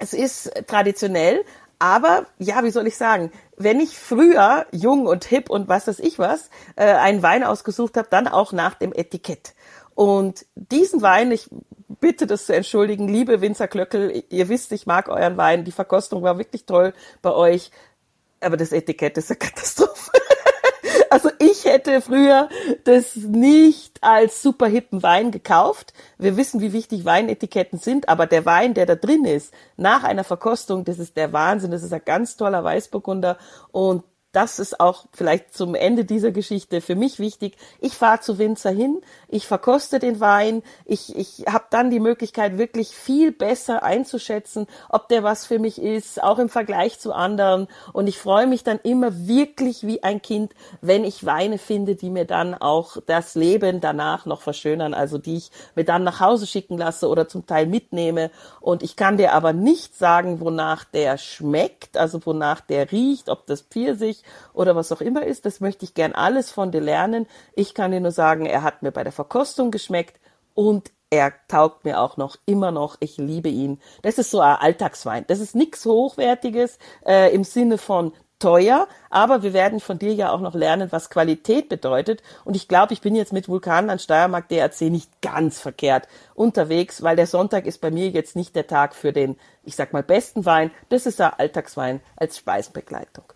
es 0.03 0.13
ist 0.13 0.51
traditionell, 0.67 1.45
aber 1.79 2.27
ja, 2.39 2.65
wie 2.65 2.71
soll 2.71 2.89
ich 2.89 2.97
sagen, 2.97 3.31
wenn 3.57 3.79
ich 3.79 3.97
früher 3.97 4.67
jung 4.73 5.07
und 5.07 5.25
hip 5.25 5.49
und 5.49 5.69
was 5.69 5.87
weiß 5.87 6.01
ich 6.01 6.19
was, 6.19 6.51
äh, 6.75 6.85
einen 6.87 7.23
Wein 7.23 7.45
ausgesucht 7.45 7.97
habe, 7.97 8.09
dann 8.11 8.27
auch 8.27 8.53
nach 8.53 8.75
dem 8.75 8.93
Etikett. 8.93 9.55
Und 9.95 10.45
diesen 10.57 11.03
Wein, 11.03 11.31
ich 11.31 11.49
bitte 12.01 12.27
das 12.27 12.47
zu 12.47 12.55
entschuldigen, 12.55 13.07
liebe 13.07 13.41
Winzer 13.41 13.69
Klöckel, 13.69 14.25
ihr 14.29 14.49
wisst, 14.49 14.73
ich 14.73 14.87
mag 14.87 15.09
euren 15.09 15.37
Wein, 15.37 15.65
die 15.65 15.73
Verkostung 15.73 16.25
war 16.25 16.37
wirklich 16.37 16.67
toll 16.67 16.95
bei 17.21 17.31
euch, 17.31 17.71
aber 18.41 18.57
das 18.57 18.73
Etikett 18.73 19.17
ist 19.19 19.31
eine 19.31 19.39
Katastrophe. 19.39 20.11
Also 21.13 21.29
ich 21.39 21.67
hätte 21.67 22.01
früher 22.01 22.49
das 22.85 23.17
nicht 23.17 24.03
als 24.03 24.41
super 24.41 24.67
hippen 24.67 25.03
Wein 25.03 25.31
gekauft. 25.31 25.93
Wir 26.17 26.39
wissen, 26.39 26.63
wie 26.63 26.73
wichtig 26.73 27.05
Weinetiketten 27.05 27.79
sind, 27.79 28.09
aber 28.09 28.25
der 28.25 28.47
Wein, 28.47 28.73
der 28.73 28.87
da 28.87 28.95
drin 28.95 29.27
ist, 29.27 29.53
nach 29.77 30.05
einer 30.05 30.25
Verkostung, 30.25 30.87
das 30.87 30.99
ist 30.99 31.19
der 31.19 31.35
Wahnsinn. 31.35 31.71
Das 31.71 31.83
ist 31.83 31.93
ein 31.93 32.01
ganz 32.03 32.39
toller 32.39 32.65
Weißburgunder 32.65 33.37
und 33.73 34.05
das 34.33 34.59
ist 34.59 34.81
auch 34.81 35.05
vielleicht 35.13 35.55
zum 35.55 35.75
Ende 35.75 36.07
dieser 36.07 36.31
Geschichte 36.31 36.81
für 36.81 36.95
mich 36.95 37.19
wichtig. 37.19 37.57
Ich 37.81 37.93
fahre 37.93 38.21
zu 38.21 38.39
Winzer 38.39 38.71
hin, 38.71 39.03
ich 39.29 39.47
verkoste 39.47 39.99
den 39.99 40.21
Wein, 40.21 40.63
ich, 40.87 41.15
ich 41.15 41.45
habe 41.47 41.67
dann 41.69 41.91
die 41.91 42.01
Möglichkeit, 42.01 42.57
wirklich 42.57 42.89
viel 42.89 43.31
besser 43.31 43.83
einzuschätzen, 43.83 44.67
ob 44.89 45.09
der 45.09 45.23
was 45.23 45.45
für 45.45 45.59
mich 45.59 45.81
ist, 45.81 46.23
auch 46.23 46.39
im 46.39 46.49
Vergleich 46.49 46.99
zu 46.99 47.13
anderen. 47.13 47.69
Und 47.93 48.07
ich 48.07 48.19
freue 48.19 48.47
mich 48.47 48.65
dann 48.65 48.81
immer 48.83 49.27
wirklich 49.27 49.87
wie 49.87 50.03
ein 50.03 50.23
Kind, 50.23 50.55
wenn 50.81 51.05
ich 51.05 51.27
Weine 51.27 51.59
finde, 51.59 51.95
die 51.95 52.09
mir 52.09 52.25
dann 52.25 52.55
auch 52.55 52.97
das 53.05 53.35
Leben 53.35 53.83
danach 53.83 54.25
noch 54.25 54.41
verschönern, 54.41 54.95
also 54.95 55.19
die 55.19 55.37
ich 55.37 55.51
mir 55.75 55.85
dann 55.85 56.05
nach 56.05 56.21
Hause 56.21 56.47
schicken 56.47 56.79
lasse 56.79 57.09
oder 57.09 57.29
zum 57.29 57.47
Teil 57.47 57.67
mitnehme. 57.67 58.31
Und 58.63 58.83
ich 58.83 58.97
kann 58.97 59.19
dir 59.19 59.35
aber 59.35 59.53
nicht 59.53 59.95
sagen, 59.95 60.41
wonach 60.41 60.85
der 60.85 61.19
schmeckt, 61.19 61.99
also 61.99 62.25
wonach 62.25 62.63
der 62.63 62.91
riecht, 62.93 63.29
ob 63.29 63.47
das 63.47 63.61
Pfirsich 63.61 64.22
oder 64.53 64.77
was 64.77 64.93
auch 64.93 65.01
immer 65.01 65.25
ist. 65.25 65.47
Das 65.47 65.61
möchte 65.61 65.85
ich 65.85 65.95
gern 65.95 66.13
alles 66.13 66.51
von 66.51 66.71
dir 66.73 66.81
lernen. 66.81 67.27
Ich 67.55 67.75
kann 67.75 67.93
dir 67.93 68.01
nur 68.01 68.13
sagen, 68.13 68.47
er 68.47 68.63
hat 68.63 68.83
mir 68.83 68.93
bei 68.93 69.05
der 69.05 69.13
Verkostung 69.13 69.71
geschmeckt 69.71 70.21
und 70.55 70.91
er 71.11 71.35
taugt 71.47 71.85
mir 71.85 72.01
auch 72.01 72.17
noch 72.17 72.37
immer 72.47 72.71
noch. 72.71 72.97
Ich 73.01 73.19
liebe 73.19 73.51
ihn. 73.51 73.81
Das 74.01 74.19
ist 74.19 74.31
so 74.31 74.41
ein 74.41 74.57
Alltagswein. 74.57 75.25
Das 75.27 75.41
ist 75.41 75.55
nichts 75.55 75.85
Hochwertiges 75.85 76.79
äh, 77.07 77.35
im 77.35 77.45
Sinne 77.45 77.77
von 77.77 78.13
teuer, 78.43 78.89
aber 79.09 79.45
wir 79.45 79.53
werden 79.53 79.79
von 79.79 80.01
dir 80.01 80.13
ja 80.15 80.33
auch 80.33 80.41
noch 80.41 80.55
lernen, 80.55 80.91
was 80.91 81.11
Qualität 81.11 81.69
bedeutet. 81.69 82.23
Und 82.45 82.57
ich 82.57 82.67
glaube, 82.67 82.93
ich 82.93 83.01
bin 83.01 83.15
jetzt 83.15 83.33
mit 83.33 83.49
Vulkanland 83.49 84.03
Steiermark 84.03 84.49
DRC 84.49 84.83
nicht 84.83 85.23
ganz 85.23 85.61
verkehrt 85.61 86.09
unterwegs, 86.35 87.03
weil 87.03 87.15
der 87.15 87.29
Sonntag 87.29 87.67
ist 87.67 87.81
bei 87.81 87.93
mir 87.93 88.09
jetzt 88.09 88.35
nicht 88.35 88.57
der 88.57 88.67
Tag 88.67 88.97
für 88.97 89.13
den, 89.13 89.37
ich 89.63 89.77
sag 89.77 89.93
mal, 89.93 90.03
besten 90.03 90.45
Wein. 90.45 90.73
Das 90.89 91.07
ist 91.07 91.21
ein 91.21 91.33
Alltagswein 91.37 92.01
als 92.17 92.37
Speisenbegleitung. 92.37 93.27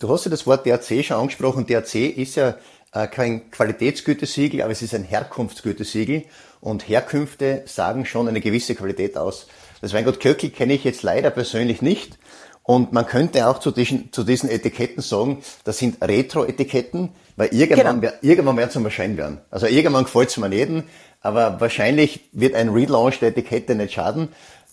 Du 0.00 0.08
hast 0.08 0.24
ja 0.24 0.30
das 0.30 0.46
Wort 0.46 0.66
DRC 0.66 1.04
schon 1.04 1.16
angesprochen. 1.16 1.66
DRC 1.66 1.94
ist 2.16 2.34
ja 2.34 2.56
äh, 2.92 3.06
kein 3.06 3.50
Qualitätsgütesiegel, 3.50 4.62
aber 4.62 4.72
es 4.72 4.82
ist 4.82 4.94
ein 4.94 5.04
Herkunftsgütesiegel 5.04 6.24
und 6.60 6.88
Herkünfte 6.88 7.62
sagen 7.66 8.04
schon 8.04 8.26
eine 8.26 8.40
gewisse 8.40 8.74
Qualität 8.74 9.16
aus. 9.16 9.46
Das 9.80 9.92
Weingut 9.92 10.18
Köckel 10.20 10.50
kenne 10.50 10.72
ich 10.72 10.84
jetzt 10.84 11.02
leider 11.02 11.30
persönlich 11.30 11.80
nicht 11.82 12.18
und 12.64 12.92
man 12.92 13.06
könnte 13.06 13.46
auch 13.46 13.60
zu 13.60 13.70
diesen, 13.70 14.12
zu 14.12 14.24
diesen 14.24 14.48
Etiketten 14.48 15.02
sagen, 15.02 15.42
das 15.64 15.78
sind 15.78 16.02
Retro-Etiketten, 16.02 17.10
weil 17.36 17.48
irgendwann, 17.48 18.00
genau. 18.00 18.12
irgendwann 18.22 18.56
werden 18.56 18.70
sie 18.70 18.80
mal 18.80 18.90
schön 18.90 19.16
werden. 19.16 19.42
Also 19.50 19.66
irgendwann 19.66 20.04
gefällt 20.04 20.30
es 20.30 20.38
mir 20.38 20.48
nicht, 20.48 20.84
aber 21.20 21.60
wahrscheinlich 21.60 22.30
wird 22.32 22.54
ein 22.54 22.70
Relaunch 22.70 23.20
der 23.20 23.28
Etikette 23.28 23.74
nicht 23.74 23.92
schaden. 23.92 24.30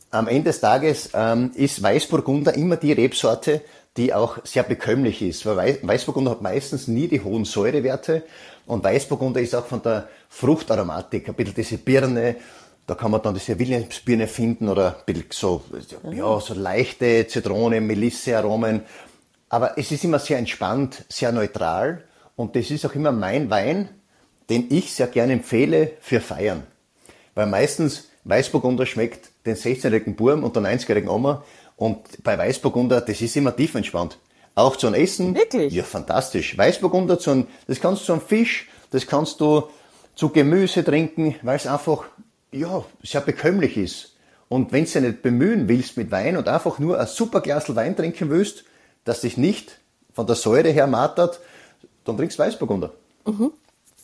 Am 0.10 0.27
Ende 0.27 0.45
des 0.45 0.62
Tages 0.62 1.10
ähm, 1.13 1.51
ist 1.53 1.84
Weißburgunder 1.84 2.53
immer 2.53 2.77
die 2.77 2.93
Rebsorte, 2.93 3.62
die 3.97 4.13
auch 4.13 4.38
sehr 4.45 4.63
bekömmlich 4.63 5.21
ist. 5.21 5.45
Weil 5.45 5.80
Weißburgunder 5.82 6.32
hat 6.32 6.41
meistens 6.41 6.88
nie 6.88 7.08
die 7.08 7.21
hohen 7.21 7.45
Säurewerte 7.45 8.23
und 8.65 8.84
Weißburgunder 8.84 9.41
ist 9.41 9.56
auch 9.56 9.65
von 9.65 9.82
der 9.82 10.08
Fruchtaromatik 10.30 11.27
ein 11.27 11.36
bisschen 11.36 11.56
diese 11.56 11.77
Birne, 11.77 12.38
da 12.88 12.95
kann 12.95 13.12
man 13.12 13.21
dann 13.21 13.34
diese 13.34 13.58
Williamsbirne 13.58 14.27
finden 14.27 14.67
oder 14.67 14.97
ein 14.97 15.13
bisschen 15.13 15.32
so, 15.32 15.63
ja, 16.12 16.39
so 16.39 16.54
leichte 16.54 17.27
Zitrone, 17.27 17.80
Melisse-Aromen. 17.80 18.82
Aber 19.49 19.77
es 19.77 19.91
ist 19.91 20.04
immer 20.04 20.19
sehr 20.19 20.38
entspannt, 20.38 21.06
sehr 21.10 21.32
neutral 21.32 22.04
und 22.36 22.56
das 22.56 22.71
ist 22.71 22.86
auch 22.86 22.95
immer 22.95 23.12
mein 23.12 23.49
Wein, 23.49 23.89
den 24.49 24.67
ich 24.69 24.93
sehr 24.93 25.08
gerne 25.08 25.34
empfehle 25.34 25.91
für 26.01 26.21
Feiern. 26.21 26.63
Weil 27.36 27.47
meistens 27.47 28.10
Weißburgunder 28.23 28.86
schmeckt 28.86 29.30
den 29.45 29.56
16-jährigen 29.56 30.15
Burm 30.15 30.43
und 30.43 30.56
der 30.56 30.63
90-jährigen 30.63 31.10
Oma 31.10 31.43
und 31.82 32.24
bei 32.24 32.38
Weißburgunder, 32.38 33.02
das 33.02 33.22
ist 33.22 33.36
immer 33.36 33.56
tief 33.56 33.74
entspannt. 33.74 34.20
Auch 34.54 34.76
zum 34.76 34.94
Essen. 34.94 35.34
Wirklich? 35.34 35.74
Ja, 35.74 35.82
fantastisch. 35.82 36.56
Weißburgunder, 36.56 37.17
zu 37.17 37.32
einem, 37.32 37.48
das 37.65 37.82
kannst 37.82 38.04
du 38.04 38.06
zum 38.06 38.22
Fisch, 38.22 38.70
das 38.91 39.08
kannst 39.08 39.41
du 39.41 39.63
zu 40.13 40.30
Gemüse 40.30 40.84
trinken, 40.84 41.34
weil 41.41 41.56
es 41.56 41.65
einfach, 41.65 42.04
ja, 42.52 42.86
sehr 43.02 43.22
bekömmlich 43.22 43.78
ist. 43.78 44.15
Und 44.48 44.72
wenn 44.72 44.86
du 44.86 44.91
dich 44.91 45.02
nicht 45.02 45.24
bemühen 45.24 45.67
willst 45.67 45.98
mit 45.98 46.12
Wein 46.12 46.38
und 46.38 46.48
einfach 46.48 46.78
nur 46.78 47.00
ein 47.00 47.08
super 47.08 47.41
Glas 47.41 47.76
Wein 47.76 47.96
trinken 47.96 48.30
willst, 48.30 48.63
das 49.04 49.22
dich 49.22 49.38
nicht 49.38 49.80
von 50.13 50.28
der 50.28 50.36
Säure 50.36 50.70
her 50.70 50.86
martert, 50.86 51.39
dann 52.06 52.15
trinkst 52.15 52.38
du 52.38 52.44
Weißburgunder. 52.44 52.91
Mhm. 53.26 53.54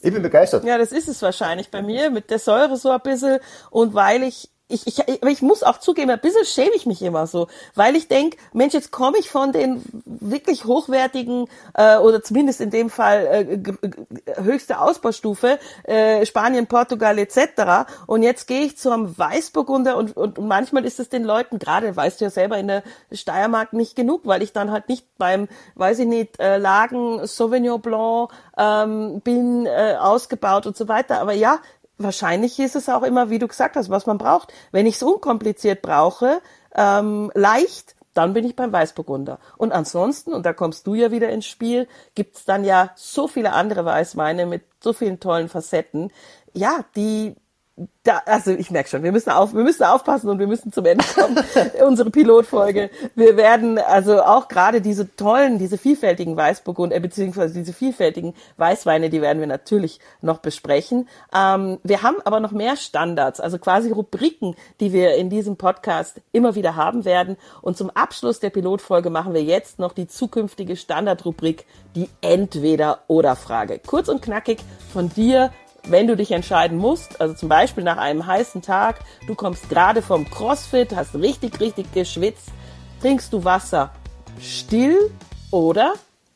Ich 0.02 0.12
bin 0.12 0.24
begeistert. 0.24 0.64
Ja, 0.64 0.80
das 0.80 0.92
ist 0.92 1.10
es 1.10 1.22
wahrscheinlich 1.22 1.70
bei 1.70 1.84
mir 1.84 2.10
mit 2.10 2.32
der 2.32 2.40
Säure 2.40 2.76
so 2.78 2.90
ein 2.90 3.02
bisschen 3.02 3.38
und 3.70 3.94
weil 3.94 4.24
ich 4.24 4.50
ich, 4.70 4.86
ich, 4.86 5.00
aber 5.22 5.32
ich 5.32 5.42
muss 5.42 5.64
auch 5.64 5.78
zugeben, 5.78 6.12
ein 6.12 6.20
bisschen 6.20 6.46
schäme 6.46 6.76
ich 6.76 6.86
mich 6.86 7.02
immer 7.02 7.26
so, 7.26 7.48
weil 7.76 7.96
ich 7.96 8.08
denke, 8.10 8.38
Mensch, 8.52 8.74
jetzt 8.74 8.92
komme 8.92 9.18
ich 9.18 9.30
von 9.30 9.54
den 9.54 9.82
wirklich 10.06 10.66
hochwertigen 10.66 11.48
äh, 11.74 11.98
oder 11.98 12.22
zumindest 12.22 12.60
in 12.60 12.70
dem 12.70 12.90
Fall 12.90 13.26
äh, 13.26 14.42
höchste 14.42 14.80
Ausbaustufe, 14.80 15.60
äh, 15.84 16.26
Spanien, 16.26 16.68
Portugal 16.68 17.18
etc. 17.18 17.90
Und 18.08 18.24
jetzt 18.24 18.48
gehe 18.48 18.66
ich 18.66 18.78
zu 18.78 18.92
einem 18.92 19.18
Weißburgunder 19.18 19.96
und, 19.96 20.18
und, 20.18 20.38
und 20.38 20.48
manchmal 20.48 20.86
ist 20.86 21.00
es 21.00 21.08
den 21.08 21.24
Leuten, 21.24 21.60
gerade 21.60 21.96
weißt 21.96 22.20
du 22.20 22.26
ja 22.26 22.32
selber 22.32 22.58
in 22.58 22.68
der 22.68 22.84
Steiermark 23.12 23.72
nicht 23.72 23.96
genug, 23.96 24.22
weil 24.26 24.42
ich 24.42 24.52
dann 24.52 24.72
halt 24.72 24.90
nicht 24.90 25.06
beim, 25.18 25.48
weiß 25.76 26.00
ich 26.00 26.08
nicht, 26.08 26.40
äh, 26.40 26.58
Lagen 26.58 27.26
Sauvignon 27.26 27.82
Blanc 27.82 28.32
ähm, 28.58 29.22
bin 29.22 29.66
äh, 29.66 29.96
ausgebaut 29.98 30.66
und 30.68 30.76
so 30.76 30.90
weiter. 30.90 31.22
Aber 31.22 31.34
ja, 31.34 31.60
wahrscheinlich 31.98 32.60
ist 32.60 32.76
es 32.76 32.90
auch 32.90 33.04
immer, 33.04 33.30
wie 33.30 33.40
du 33.40 33.48
gesagt 33.48 33.76
hast, 33.76 33.90
was 33.90 34.06
man 34.06 34.18
braucht. 34.18 34.54
Wenn 34.72 34.86
ich 34.86 34.96
es 34.96 35.04
unkompliziert 35.04 35.82
brauche, 35.82 36.42
ähm, 36.76 37.32
leicht, 37.34 37.96
dann 38.14 38.34
bin 38.34 38.46
ich 38.46 38.56
beim 38.56 38.72
Weißburgunder. 38.72 39.40
Und 39.58 39.72
ansonsten, 39.72 40.34
und 40.34 40.46
da 40.46 40.54
kommst 40.54 40.88
du 40.88 40.96
ja 40.96 41.12
wieder 41.12 41.30
ins 41.30 41.46
Spiel, 41.46 41.88
gibt's 42.16 42.46
dann 42.46 42.64
ja 42.64 42.92
so 42.96 43.28
viele 43.28 43.54
andere 43.54 43.86
Weißweine 43.86 44.46
mit 44.48 44.64
so 44.80 44.94
vielen 44.94 45.20
tollen 45.20 45.50
Facetten, 45.50 46.12
ja, 46.54 46.84
die 46.96 47.36
da, 48.04 48.22
also 48.26 48.52
ich 48.52 48.72
merke 48.72 48.90
schon, 48.90 49.04
wir 49.04 49.12
müssen 49.12 49.30
auf, 49.30 49.54
wir 49.54 49.64
müssen 49.64 49.84
aufpassen 49.84 50.30
und 50.30 50.40
wir 50.40 50.48
müssen 50.48 50.72
zum 50.72 50.86
Ende 50.86 51.06
kommen. 51.14 51.38
unsere 51.88 52.10
Pilotfolge. 52.10 52.90
Wir 53.16 53.38
werden 53.38 53.78
also 53.78 54.24
auch 54.24 54.48
gerade 54.48 54.82
diese 54.82 55.16
tollen, 55.16 55.60
diese 55.60 55.78
vielfältigen 55.78 56.36
Weißburgund, 56.36 56.92
äh, 56.92 57.00
beziehungsweise 57.00 57.54
diese 57.54 57.74
vielfältigen 57.74 58.34
Weißweine, 58.58 59.12
die 59.12 59.22
werden 59.22 59.40
wir 59.40 59.48
natürlich 59.48 60.00
noch 60.22 60.40
besprechen. 60.40 61.08
Ähm, 61.36 61.78
wir 61.84 62.02
haben 62.02 62.18
aber 62.26 62.40
noch 62.40 62.52
mehr 62.52 62.78
Standards, 62.78 63.40
also 63.40 63.60
quasi 63.60 63.92
Rubriken, 63.92 64.56
die 64.80 64.92
wir 64.92 65.16
in 65.16 65.30
diesem 65.30 65.58
Podcast 65.58 66.22
immer 66.32 66.56
wieder 66.56 66.76
haben 66.76 67.06
werden. 67.06 67.38
Und 67.62 67.78
zum 67.78 67.92
Abschluss 67.92 68.40
der 68.40 68.50
Pilotfolge 68.50 69.12
machen 69.12 69.36
wir 69.36 69.44
jetzt 69.44 69.78
noch 69.78 69.94
die 69.94 70.08
zukünftige 70.08 70.78
Standardrubrik, 70.78 71.66
die 71.96 72.10
Entweder-oder-Frage. 72.22 73.82
Kurz 73.86 74.08
und 74.08 74.22
knackig 74.22 74.60
von 74.92 75.10
dir 75.10 75.52
wenn 75.92 76.08
du 76.08 76.16
dich 76.16 76.32
entscheiden 76.32 76.78
musst, 76.78 77.20
also 77.22 77.34
zum 77.34 77.50
Beispiel 77.50 77.84
nach 77.84 77.98
einem 77.98 78.26
heißen 78.26 78.62
Tag, 78.62 79.00
du 79.28 79.36
kommst 79.36 79.70
gerade 79.70 80.02
vom 80.02 80.30
CrossFit, 80.30 80.96
hast 80.96 81.16
richtig, 81.16 81.60
richtig 81.60 81.92
geschwitzt, 81.94 82.50
trinkst 83.02 83.32
du 83.34 83.44
Wasser 83.44 83.92
still 84.42 85.12
oder 85.52 85.94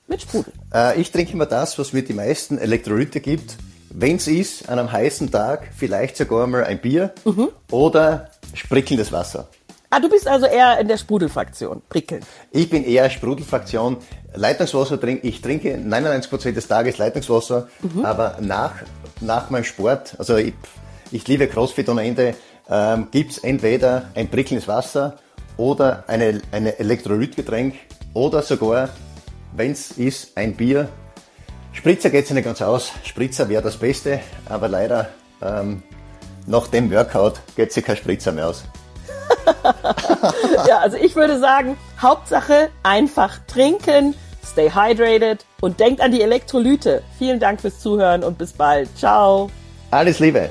mit 0.08 0.22
Sprudel? 0.22 0.54
Äh, 0.74 1.00
ich 1.00 1.12
trinke 1.12 1.34
immer 1.34 1.46
das, 1.46 1.78
was 1.80 1.94
mir 1.94 2.04
die 2.04 2.14
meisten 2.14 2.58
Elektrolyte 2.58 3.20
gibt. 3.20 3.58
Wenn 3.90 4.16
es 4.18 4.28
ist, 4.28 4.70
an 4.70 4.80
einem 4.80 4.92
heißen 4.92 5.32
Tag, 5.32 5.70
vielleicht 5.76 6.16
sogar 6.18 6.48
mal 6.48 6.64
ein 6.64 6.80
Bier 6.80 7.14
mhm. 7.26 7.50
oder 7.70 8.30
sprickelndes 8.54 9.12
Wasser. 9.12 9.50
Ah, 9.90 10.00
du 10.00 10.08
bist 10.08 10.26
also 10.26 10.46
eher 10.46 10.80
in 10.80 10.88
der 10.88 10.96
Sprudelfraktion, 10.96 11.82
prickeln. 11.90 12.24
Ich 12.52 12.70
bin 12.70 12.86
eher 12.86 13.10
Sprudelfraktion. 13.10 13.98
Leitungswasser 14.34 15.00
trinke 15.00 15.28
ich 15.28 15.42
trinke 15.42 15.76
99% 15.76 16.54
des 16.54 16.70
Tages 16.70 16.98
Leitungswasser, 16.98 17.68
mhm. 17.82 18.06
aber 18.06 18.38
nach 18.40 18.76
nach 19.22 19.50
meinem 19.50 19.64
Sport, 19.64 20.16
also 20.18 20.38
ich, 20.38 20.54
ich 21.12 21.28
liebe 21.28 21.48
Crossfit 21.48 21.88
ohne 21.90 22.04
Ende, 22.04 22.36
ähm, 22.70 23.08
gibt 23.12 23.32
es 23.32 23.38
entweder 23.40 24.10
ein 24.16 24.30
prickelndes 24.30 24.68
Wasser 24.68 25.18
oder 25.58 26.04
eine, 26.08 26.42
eine 26.52 26.80
Elektrolytgetränk 26.80 27.76
oder 28.14 28.42
sogar, 28.42 28.90
wenn 29.56 29.72
es 29.72 29.92
ist, 29.92 30.38
ein 30.38 30.56
Bier. 30.56 30.90
Spritzer 31.74 32.10
geht 32.10 32.26
es 32.26 32.32
nicht 32.32 32.44
ganz 32.44 32.62
aus. 32.62 32.92
Spritzer 33.04 33.48
wäre 33.50 33.62
das 33.62 33.78
Beste, 33.78 34.20
aber 34.50 34.68
leider 34.68 35.10
ähm, 35.42 35.84
nach 36.48 36.68
dem 36.68 36.92
Workout 36.92 37.42
geht 37.56 37.72
sich 37.72 37.86
kein 37.86 37.98
Spritzer 37.98 38.32
mehr 38.32 38.48
aus. 38.48 38.64
ja, 40.68 40.80
also 40.80 40.98
ich 40.98 41.16
würde 41.16 41.40
sagen, 41.40 41.78
Hauptsache 42.02 42.70
einfach 42.84 43.40
trinken, 43.48 44.16
stay 44.44 44.70
hydrated 44.70 45.46
und 45.62 45.80
denkt 45.80 46.02
an 46.02 46.12
die 46.12 46.22
Elektrolyte. 46.22 47.04
Vielen 47.18 47.40
Dank 47.40 47.62
fürs 47.62 47.80
Zuhören 47.80 48.24
und 48.24 48.38
bis 48.38 48.54
bald. 48.54 48.90
Ciao. 48.98 49.50
Alles 49.92 50.20
Liebe. 50.20 50.50